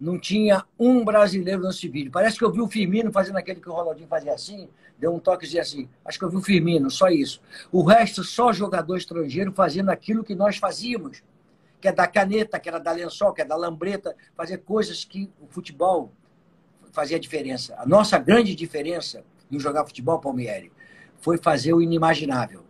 [0.00, 2.10] não tinha um brasileiro nesse vídeo.
[2.10, 4.68] Parece que eu vi o Firmino fazendo aquele que o Ronaldinho fazia assim,
[4.98, 5.88] deu um toquezinho assim.
[6.04, 7.40] Acho que eu vi o Firmino, só isso.
[7.70, 11.22] O resto, só jogador estrangeiro fazendo aquilo que nós fazíamos,
[11.80, 15.30] que é da caneta, que era da lençol, que é da lambreta, fazer coisas que
[15.40, 16.12] o futebol
[16.92, 17.74] fazia diferença.
[17.78, 20.70] A nossa grande diferença em jogar futebol, Palmieri,
[21.20, 22.64] foi fazer o inimaginável.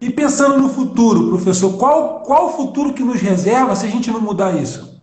[0.00, 4.10] E pensando no futuro, professor, qual, qual o futuro que nos reserva se a gente
[4.10, 4.93] não mudar isso?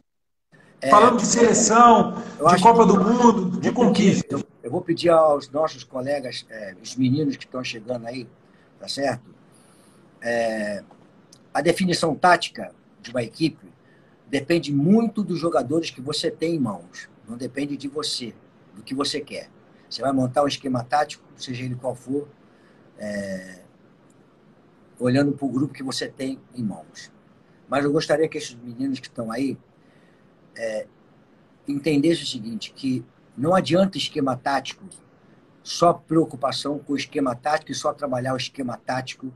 [0.82, 4.36] É, Falando de seleção, de Copa do Mundo, de conquista.
[4.36, 8.28] eu, eu, vou pedir aos nossos colegas, é, os meninos que estão chegando aí,
[8.80, 9.30] tá certo?
[10.20, 10.84] É,
[11.54, 13.72] a definição tática de uma equipe
[14.28, 17.08] depende muito dos jogadores que você tem em mãos.
[17.30, 18.34] Não depende de você,
[18.76, 19.50] do que você quer.
[19.88, 22.28] Você vai montar um esquema tático, seja ele qual for,
[22.98, 23.60] é,
[24.98, 27.12] olhando para o grupo que você tem em mãos.
[27.70, 29.58] Mas eu gostaria que esses meninos que estão aí
[30.56, 30.88] é,
[31.68, 33.04] entendesse o seguinte, que
[33.38, 34.86] não adianta esquema tático,
[35.64, 39.32] só preocupação com o esquema tático e só trabalhar o esquema tático,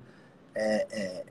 [0.53, 1.26] é, é,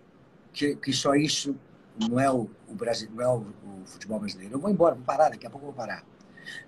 [0.52, 1.56] que, que só isso
[1.98, 4.54] não é o, o Brasil, não é o, o, futebol brasileiro.
[4.54, 6.04] Eu vou embora, vou parar, daqui a pouco vou parar.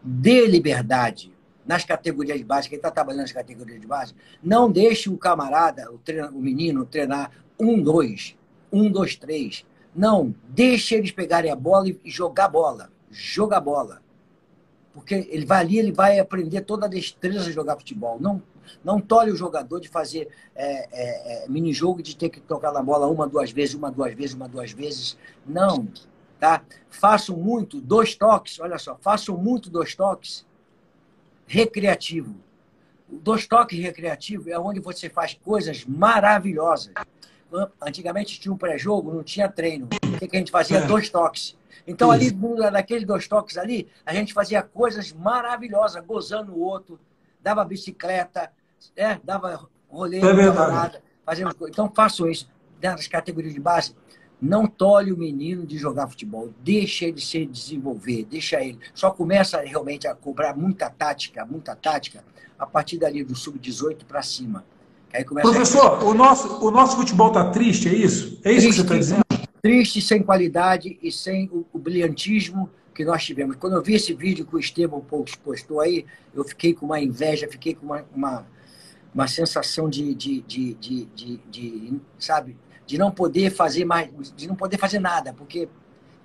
[0.02, 5.18] Dê liberdade nas categorias base, quem está trabalhando nas categorias de base, não deixe o
[5.18, 8.36] camarada, o, treino, o menino, treinar um, dois,
[8.72, 9.66] um, dois, três.
[9.94, 14.02] Não, deixe eles pegarem a bola e jogar bola jogar bola.
[14.92, 18.18] Porque ele vai ali, ele vai aprender toda a destreza de jogar futebol.
[18.20, 18.42] Não,
[18.84, 22.82] não tolhe o jogador de fazer é, é, é, mini-jogo de ter que tocar na
[22.82, 25.18] bola uma, duas vezes, uma, duas vezes, uma, duas vezes.
[25.46, 25.86] Não.
[26.40, 26.62] Tá?
[26.88, 30.46] Façam muito, dois toques, olha só, façam muito dois toques
[31.46, 32.34] recreativo.
[33.08, 36.92] O dois toques recreativo é onde você faz coisas maravilhosas.
[37.80, 39.86] Antigamente tinha um pré-jogo, não tinha treino.
[39.86, 40.78] O que, que a gente fazia?
[40.78, 40.86] É.
[40.86, 41.56] Dois toques.
[41.86, 42.36] Então, ali,
[42.72, 46.98] naqueles dois toques ali, a gente fazia coisas maravilhosas, gozando o outro,
[47.40, 48.50] dava bicicleta,
[48.96, 50.20] é, dava rolê, é
[51.68, 52.48] Então, façam isso.
[52.82, 53.94] Nas categorias de base,
[54.40, 56.52] não tolhe o menino de jogar futebol.
[56.60, 58.78] Deixa ele se desenvolver, deixa ele.
[58.94, 62.24] Só começa realmente a cobrar muita tática, muita tática,
[62.58, 64.64] a partir dali do sub-18 para cima.
[65.24, 66.04] Professor, a...
[66.04, 68.40] o, nosso, o nosso futebol está triste, é isso?
[68.44, 69.26] É isso triste, que você está dizendo?
[69.62, 73.56] triste, sem qualidade e sem o, o brilhantismo que nós tivemos.
[73.56, 75.04] Quando eu vi esse vídeo que o Estevam
[75.44, 78.46] postou aí, eu fiquei com uma inveja, fiquei com uma, uma,
[79.12, 82.56] uma sensação de, de, de, de, de, de, sabe,
[82.86, 85.68] de não poder fazer mais, de não poder fazer nada, porque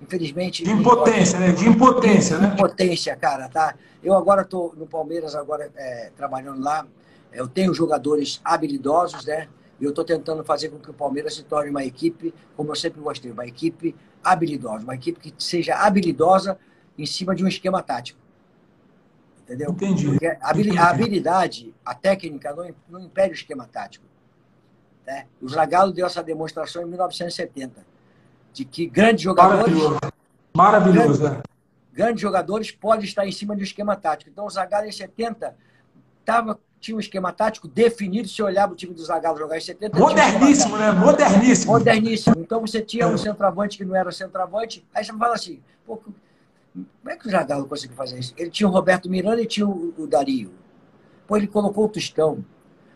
[0.00, 0.64] infelizmente.
[0.64, 1.52] De impotência, né?
[1.52, 2.48] De impotência, né?
[2.48, 3.74] De impotência, cara, tá?
[4.02, 6.86] Eu agora estou no Palmeiras, agora é, trabalhando lá.
[7.32, 9.48] Eu tenho jogadores habilidosos, né?
[9.80, 12.76] E eu estou tentando fazer com que o Palmeiras se torne uma equipe, como eu
[12.76, 16.58] sempre gostei, uma equipe habilidosa, uma equipe que seja habilidosa
[16.96, 18.20] em cima de um esquema tático.
[19.42, 19.70] Entendeu?
[19.70, 20.06] Entendi.
[20.06, 24.04] Porque a, habilidade, a técnica, não, não impede o esquema tático.
[25.06, 25.26] Né?
[25.40, 27.84] O Zagallo deu essa demonstração em 1970,
[28.52, 29.74] de que grandes jogadores.
[29.74, 30.00] Maravilhoso,
[30.54, 31.42] Maravilhoso grandes, né?
[31.92, 34.30] grandes jogadores podem estar em cima de um esquema tático.
[34.30, 35.56] Então, o Zagallo em 70
[36.24, 38.28] tava, tinha um esquema tático definido.
[38.28, 39.98] Se olhava o time do Zagallo jogar em 70.
[39.98, 40.90] Moderníssimo, um né?
[40.92, 41.72] Moderníssimo.
[41.72, 42.36] Moderníssimo.
[42.38, 44.84] Então, você tinha um centroavante que não era centroavante.
[44.92, 46.02] Aí você fala assim: como
[47.06, 48.34] é que o Zagallo conseguiu fazer isso?
[48.36, 50.52] Ele tinha o Roberto Miranda e tinha o, o Dario.
[51.26, 52.44] Pô, ele colocou o Tostão.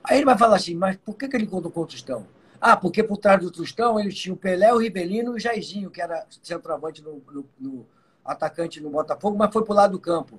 [0.03, 2.26] Aí ele vai falar assim, mas por que, que ele colocou o Tostão?
[2.61, 5.91] Ah, porque por trás do Tostão ele tinha o Pelé, o Rivelino e o Jairzinho,
[5.91, 7.87] que era centroavante no, no, no
[8.24, 10.39] atacante no Botafogo, mas foi para o lado do campo.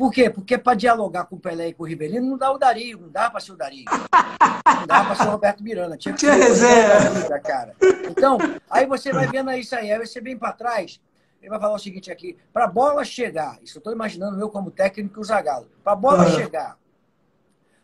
[0.00, 0.30] Por quê?
[0.30, 3.10] Porque para dialogar com o Pelé e com o Rivelino não dá o Dario, não
[3.10, 3.84] dá para ser o Dario.
[3.84, 5.94] Não dá para ser o Roberto Miranda.
[5.94, 7.38] Tinha que ser reserva.
[7.38, 7.76] cara.
[8.08, 8.38] Então,
[8.70, 10.98] aí você vai vendo isso aí, aí você vem para trás,
[11.38, 14.48] ele vai falar o seguinte aqui, para a bola chegar, isso eu estou imaginando eu
[14.48, 16.30] como técnico o Zagallo, para a bola uhum.
[16.30, 16.78] chegar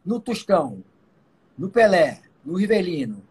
[0.02, 0.82] no Tostão,
[1.58, 3.22] no Pelé, no Rivelino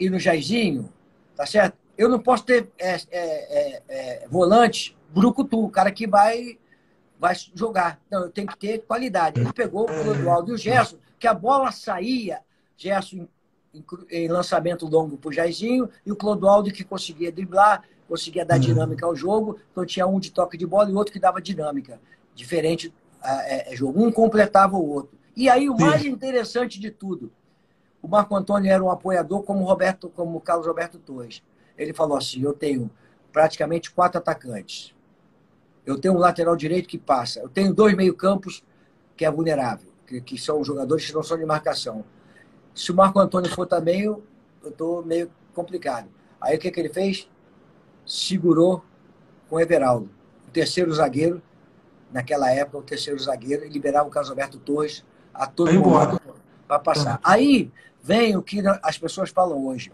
[0.00, 0.92] e no Jairzinho,
[1.36, 1.78] tá certo?
[1.96, 6.58] Eu não posso ter é, é, é, é volante brucutu, o cara que vai,
[7.22, 8.00] vai jogar.
[8.08, 9.40] Então, eu tenho que ter qualidade.
[9.40, 12.40] Ele pegou o Clodoaldo e o Gerson, que a bola saía,
[12.76, 13.28] Gerson
[13.72, 18.58] em, em lançamento longo para o Jairzinho, e o Clodoaldo que conseguia driblar, conseguia dar
[18.58, 19.56] dinâmica ao jogo.
[19.70, 22.00] Então, tinha um de toque de bola e outro que dava dinâmica.
[22.34, 22.92] Diferente
[23.22, 24.04] é, é, jogo.
[24.04, 25.16] Um completava o outro.
[25.36, 27.30] E aí, o mais interessante de tudo,
[28.02, 31.40] o Marco Antônio era um apoiador como Roberto, como Carlos Roberto Torres.
[31.78, 32.90] Ele falou assim: eu tenho
[33.30, 34.92] praticamente quatro atacantes.
[35.84, 37.40] Eu tenho um lateral direito que passa.
[37.40, 38.64] Eu tenho dois meio-campos
[39.16, 42.04] que é vulnerável, que, que, são jogadores que não são de marcação.
[42.74, 44.22] Se o Marco Antônio for também, eu
[44.64, 46.08] estou meio complicado.
[46.40, 47.28] Aí o que, que ele fez?
[48.06, 48.84] Segurou
[49.48, 50.08] com o Everaldo,
[50.48, 51.42] o terceiro zagueiro,
[52.10, 56.20] naquela época, o terceiro zagueiro, e liberava o Carlos Alberto Torres a todo mundo
[56.66, 57.20] para passar.
[57.22, 57.70] Aí
[58.02, 59.92] vem o que as pessoas falam hoje.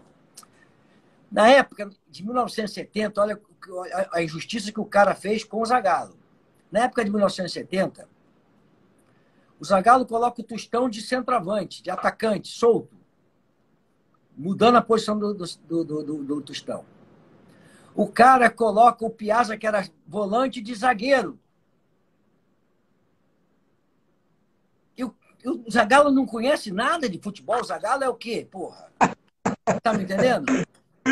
[1.31, 3.39] Na época de 1970, olha
[4.11, 6.17] a injustiça que o cara fez com o Zagallo.
[6.71, 8.07] Na época de 1970,
[9.59, 12.97] o Zagallo coloca o Tostão de centroavante, de atacante, solto,
[14.37, 15.45] mudando a posição do, do,
[15.83, 16.85] do, do, Tostão.
[17.93, 21.37] O cara coloca o Piazza, que era volante, de zagueiro.
[24.95, 27.59] E o, o Zagallo não conhece nada de futebol.
[27.59, 28.89] O Zagallo é o quê, porra?
[29.83, 30.45] Tá me entendendo?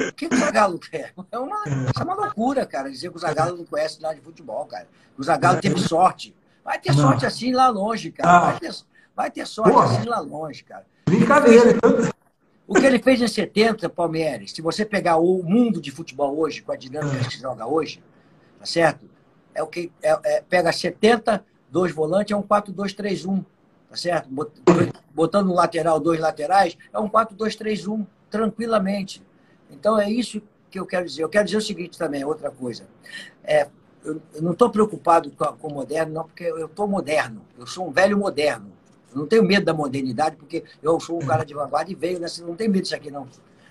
[0.10, 1.14] O que, o Zagallo quer?
[1.32, 4.66] É uma, é uma loucura, cara, dizer que o Zagallo não conhece nada de futebol,
[4.66, 4.88] cara.
[5.18, 6.36] O Zagallo teve sorte.
[6.64, 8.30] Vai ter sorte assim lá longe, cara.
[8.30, 8.40] Ah.
[8.52, 8.76] Vai ter,
[9.16, 9.86] vai ter sorte Porra.
[9.86, 10.86] assim lá longe, cara.
[11.06, 11.72] Brincadeira.
[11.72, 12.12] Então.
[12.68, 16.62] O que ele fez em 70, Palmeiras, se você pegar o mundo de futebol hoje,
[16.62, 18.04] com a dinâmica que se joga hoje,
[18.60, 19.10] tá certo?
[19.56, 23.46] É o que é, é, pega 70, dois volantes, é um 4-2-3-1,
[23.90, 24.30] tá certo?
[25.16, 29.26] Botando um lateral, dois laterais, é um 4-2-3-1, tranquilamente.
[29.70, 31.24] Então é isso que eu quero dizer.
[31.24, 32.88] Eu quero dizer o seguinte também, outra coisa.
[33.44, 33.68] É,
[34.04, 37.42] eu, eu não estou preocupado com, com o moderno, não, porque eu estou moderno.
[37.58, 38.72] Eu sou um velho moderno.
[39.12, 42.20] Eu não tenho medo da modernidade, porque eu sou um cara de vanguarda e veio
[42.20, 42.46] nessa.
[42.46, 43.28] Não tenho medo disso aqui, não.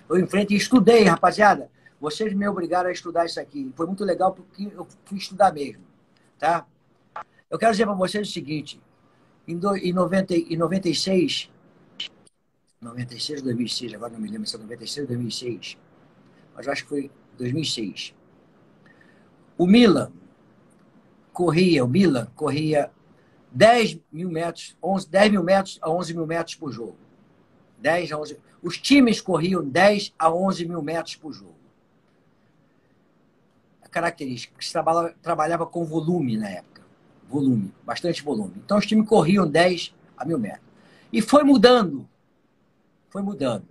[0.09, 1.69] Eu enfrento e estudei, rapaziada.
[1.99, 3.71] Vocês me obrigaram a estudar isso aqui.
[3.75, 5.83] Foi muito legal porque eu fui estudar mesmo.
[6.37, 6.65] Tá?
[7.49, 8.79] Eu quero dizer para vocês o seguinte:
[9.47, 11.49] em, do, em, 90, em 96,
[12.81, 15.77] 96 ou 2006, agora não me lembro se é 96 ou 2006,
[16.57, 18.15] mas acho que foi 2006.
[19.55, 20.11] O Milan
[21.31, 22.89] corria, o Milan corria
[23.51, 26.97] 10 mil metros, 11, 10 mil metros a 11 mil metros por jogo.
[27.77, 28.39] 10 a 11.
[28.63, 31.55] Os times corriam 10 a 11 mil metros por jogo.
[33.83, 36.81] A característica, se trabalhava, trabalhava com volume na época.
[37.29, 38.53] Volume, bastante volume.
[38.65, 40.65] Então os times corriam 10 a mil metros.
[41.13, 42.09] E foi mudando.
[43.09, 43.67] Foi mudando.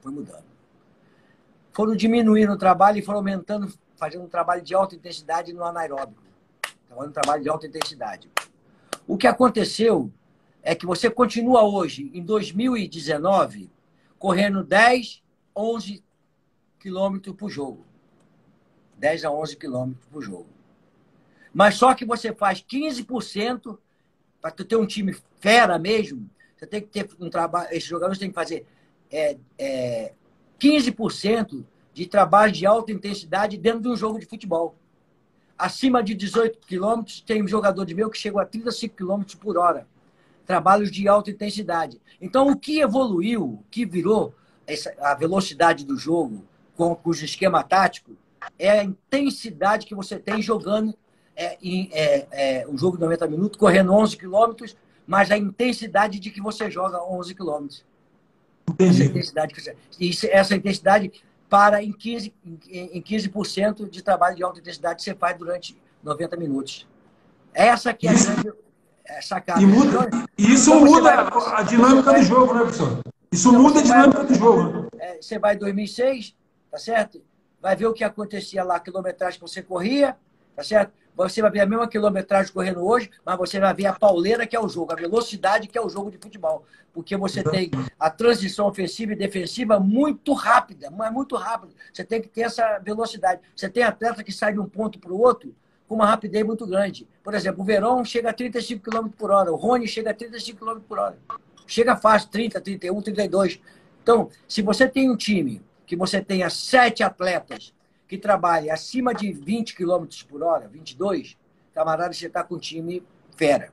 [0.00, 0.45] Foi mudando.
[1.76, 6.22] Foram diminuindo o trabalho e foram aumentando, fazendo um trabalho de alta intensidade no anaeróbico.
[6.88, 8.30] Fazendo um trabalho de alta intensidade.
[9.06, 10.10] O que aconteceu
[10.62, 13.70] é que você continua hoje, em 2019,
[14.18, 15.22] correndo 10,
[15.54, 16.02] 11
[16.80, 17.84] quilômetros por jogo.
[18.96, 20.48] 10 a 11 quilômetros por jogo.
[21.52, 23.76] Mas só que você faz 15%
[24.40, 27.68] para ter um time fera mesmo, você tem que ter um trabalho.
[27.70, 28.66] Esses jogadores têm que fazer
[29.12, 30.14] é, é,
[30.60, 34.76] 15% de trabalho de alta intensidade dentro de um jogo de futebol.
[35.58, 39.56] Acima de 18 quilômetros, tem um jogador de meu que chegou a 35 quilômetros por
[39.56, 39.86] hora.
[40.44, 42.00] Trabalhos de alta intensidade.
[42.20, 44.34] Então, o que evoluiu, o que virou
[44.66, 46.44] essa, a velocidade do jogo
[46.76, 48.12] com, o esquema tático,
[48.58, 50.94] é a intensidade que você tem jogando
[51.34, 54.76] é, em, é, é, um jogo de 90 minutos, correndo 11 quilômetros,
[55.06, 57.84] mas a intensidade de que você joga 11 quilômetros.
[58.78, 59.54] Essa intensidade,
[60.00, 61.12] isso, essa intensidade
[61.48, 62.32] para em 15%,
[62.66, 63.30] em 15
[63.90, 66.86] de trabalho de alta intensidade que você faz durante 90 minutos.
[67.54, 68.52] Essa aqui é a grande
[69.04, 69.62] é, sacada.
[69.62, 73.00] E muda, então, isso então muda vai, a dinâmica vai, do jogo, né, professor?
[73.32, 74.86] Isso então muda a dinâmica vai, do jogo.
[74.98, 76.34] É, você vai em 2006,
[76.70, 77.22] tá certo?
[77.60, 80.16] Vai ver o que acontecia lá, a quilometragem que você corria,
[80.54, 80.92] tá certo?
[81.16, 84.54] Você vai ver a mesma quilometragem correndo hoje, mas você vai ver a pauleira que
[84.54, 86.64] é o jogo, a velocidade que é o jogo de futebol.
[86.92, 91.72] Porque você tem a transição ofensiva e defensiva muito rápida, mas muito rápida.
[91.92, 93.40] Você tem que ter essa velocidade.
[93.54, 95.54] Você tem atleta que sai de um ponto para o outro
[95.88, 97.08] com uma rapidez muito grande.
[97.22, 100.64] Por exemplo, o Verão chega a 35 km por hora, o Rony chega a 35
[100.64, 101.18] km por hora.
[101.66, 103.60] Chega fácil, 30, 31, 32.
[104.02, 107.72] Então, se você tem um time que você tenha sete atletas
[108.08, 111.36] que trabalha acima de 20 km por hora, 22,
[111.74, 113.02] camarada, você está com um time
[113.36, 113.70] fera.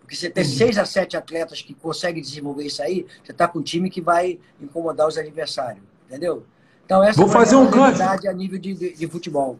[0.00, 3.60] Porque você tem seis a sete atletas que conseguem desenvolver isso aí, você está com
[3.60, 5.82] um time que vai incomodar os adversários.
[6.06, 6.44] Entendeu?
[6.84, 8.02] Então, essa Vou fazer é um gancho.
[8.02, 9.58] a nível de, de, de, futebol.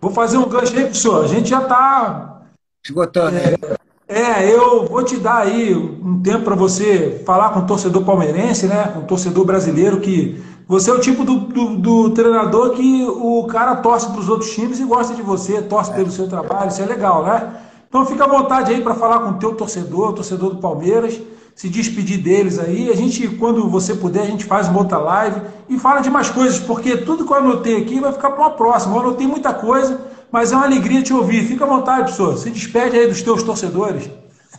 [0.00, 1.24] Vou fazer um gancho aí, professor.
[1.24, 2.42] A gente já está.
[2.82, 3.36] Esgotando.
[3.36, 3.76] É,
[4.08, 8.66] é, eu vou te dar aí um tempo para você falar com o torcedor palmeirense,
[8.66, 8.88] né?
[8.88, 13.44] Com o torcedor brasileiro que você é o tipo do, do, do treinador que o
[13.44, 16.82] cara torce para os outros times e gosta de você, torce pelo seu trabalho, isso
[16.82, 17.60] é legal, né?
[17.88, 21.20] Então fica à vontade aí para falar com o teu torcedor, o torcedor do Palmeiras,
[21.54, 22.90] se despedir deles aí.
[22.90, 26.30] A gente, quando você puder, a gente faz uma outra live e fala de mais
[26.30, 28.96] coisas, porque tudo que eu anotei aqui vai ficar para uma próxima.
[28.96, 30.00] Eu anotei muita coisa,
[30.32, 31.46] mas é uma alegria te ouvir.
[31.46, 32.36] Fica à vontade, professor.
[32.36, 34.10] Se despede aí dos teus torcedores.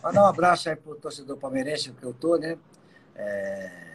[0.01, 2.58] Mandar um abraço aí para o torcedor palmeirense que eu tô, né?
[3.14, 3.86] É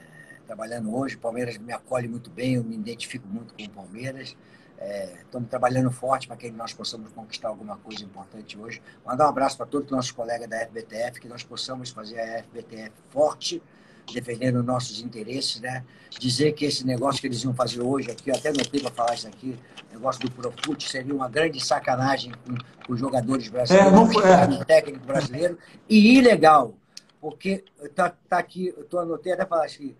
[0.42, 1.16] trabalhando hoje.
[1.16, 4.36] O Palmeiras me acolhe muito bem, eu me identifico muito com o Palmeiras.
[4.78, 8.82] É, estamos trabalhando forte para que nós possamos conquistar alguma coisa importante hoje.
[9.06, 12.42] Mandar um abraço para todos os nossos colegas da FBTF, que nós possamos fazer a
[12.42, 13.62] FBTF forte,
[14.12, 15.84] defendendo os nossos interesses, né?
[16.10, 19.14] Dizer que esse negócio que eles iam fazer hoje aqui, eu até notei para falar
[19.14, 19.56] isso aqui,
[19.92, 24.24] negócio do Profut seria uma grande sacanagem com, com os jogadores brasileiros, é, não foi,
[24.24, 24.64] é.
[24.64, 25.56] técnico brasileiro,
[25.88, 26.74] e ilegal,
[27.20, 27.64] porque
[27.94, 29.94] tá, tá aqui, eu tô anotei até falar assim,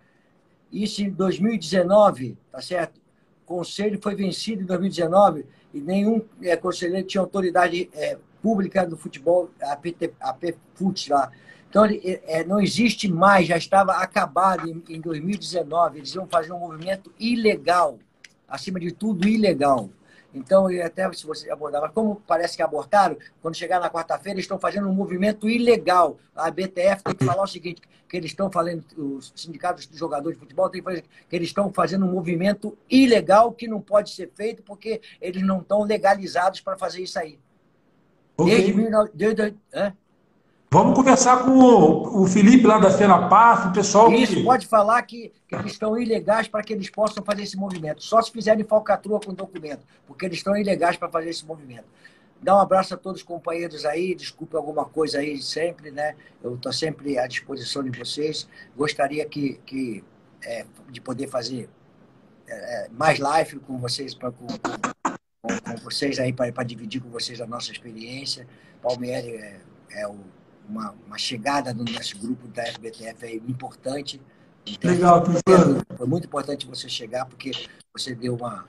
[0.73, 2.99] isso em 2019, tá certo?
[3.43, 8.97] O conselho foi vencido em 2019 e nenhum é, conselheiro tinha autoridade é, pública do
[8.97, 11.31] futebol, a, PT, a PFUT lá.
[11.69, 15.99] Então, ele, é, não existe mais, já estava acabado em, em 2019.
[15.99, 17.97] Eles iam fazer um movimento ilegal,
[18.47, 19.89] acima de tudo, ilegal.
[20.33, 24.45] Então, até se você abordar, mas como parece que abortaram, quando chegar na quarta-feira, eles
[24.45, 26.17] estão fazendo um movimento ilegal.
[26.35, 30.37] A BTF tem que falar o seguinte: que eles estão falando, os sindicatos de jogadores
[30.37, 34.11] de futebol tem que fazer, que eles estão fazendo um movimento ilegal que não pode
[34.11, 37.39] ser feito porque eles não estão legalizados para fazer isso aí.
[38.37, 38.73] Okay.
[38.73, 39.93] Desde, desde, é?
[40.73, 44.11] Vamos conversar com o, Felipe lá da FENAPAF, o pessoal.
[44.11, 44.43] Isso, que...
[44.43, 48.03] pode falar que, que eles estão ilegais para que eles possam fazer esse movimento.
[48.03, 51.85] Só se fizerem falcatrua com documento, porque eles estão ilegais para fazer esse movimento.
[52.41, 56.15] Dá um abraço a todos os companheiros aí, desculpe alguma coisa aí sempre, né?
[56.41, 58.47] Eu estou sempre à disposição de vocês.
[58.75, 60.03] Gostaria que, que
[60.43, 61.69] é, de poder fazer
[62.47, 67.09] é, é mais live com vocês, pra, com, com, com vocês aí, para dividir com
[67.09, 68.47] vocês a nossa experiência.
[68.81, 69.59] Palmeiras é,
[69.91, 70.17] é o
[70.67, 74.21] uma, uma chegada no nosso grupo da FBTF é importante.
[74.83, 75.85] Legal, professor.
[75.97, 77.51] Foi muito importante você chegar, porque
[77.93, 78.65] você deu uma,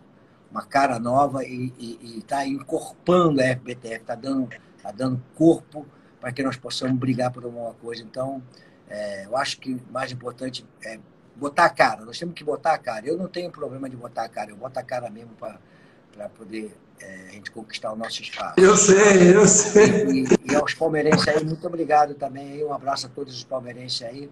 [0.51, 1.73] uma cara nova e
[2.19, 4.49] está incorporando a FBTF, está dando,
[4.83, 5.87] tá dando corpo
[6.21, 8.03] para que nós possamos brigar por alguma coisa.
[8.03, 8.43] Então,
[8.89, 10.99] é, eu acho que o mais importante é
[11.37, 12.05] botar a cara.
[12.05, 13.07] Nós temos que botar a cara.
[13.07, 16.77] Eu não tenho problema de botar a cara, eu boto a cara mesmo para poder
[17.05, 18.55] é, a gente conquistar o nosso espaço.
[18.59, 20.07] Eu sei, eu sei.
[20.07, 22.65] E, e, aos palmeirenses aí, muito obrigado também.
[22.65, 24.31] Um abraço a todos os palmeirenses aí.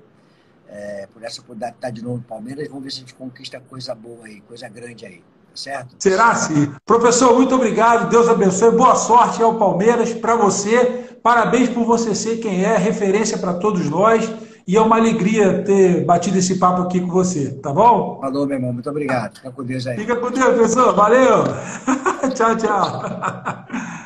[0.69, 2.67] É, por essa oportunidade de estar de novo no Palmeiras.
[2.69, 5.19] Vamos ver se a gente conquista coisa boa aí, coisa grande aí.
[5.19, 5.97] Tá certo?
[5.99, 6.75] Será sim.
[6.87, 8.09] Professor, muito obrigado.
[8.09, 8.75] Deus abençoe.
[8.75, 11.19] Boa sorte ao Palmeiras para você.
[11.23, 14.27] Parabéns por você ser quem é, referência para todos nós.
[14.67, 18.19] E é uma alegria ter batido esse papo aqui com você, tá bom?
[18.21, 18.73] Falou, meu irmão.
[18.73, 19.37] Muito obrigado.
[19.37, 19.97] Fica com Deus aí.
[19.97, 20.95] Fica com Deus, professor.
[20.95, 21.45] Valeu.
[22.35, 23.99] tchau, tchau.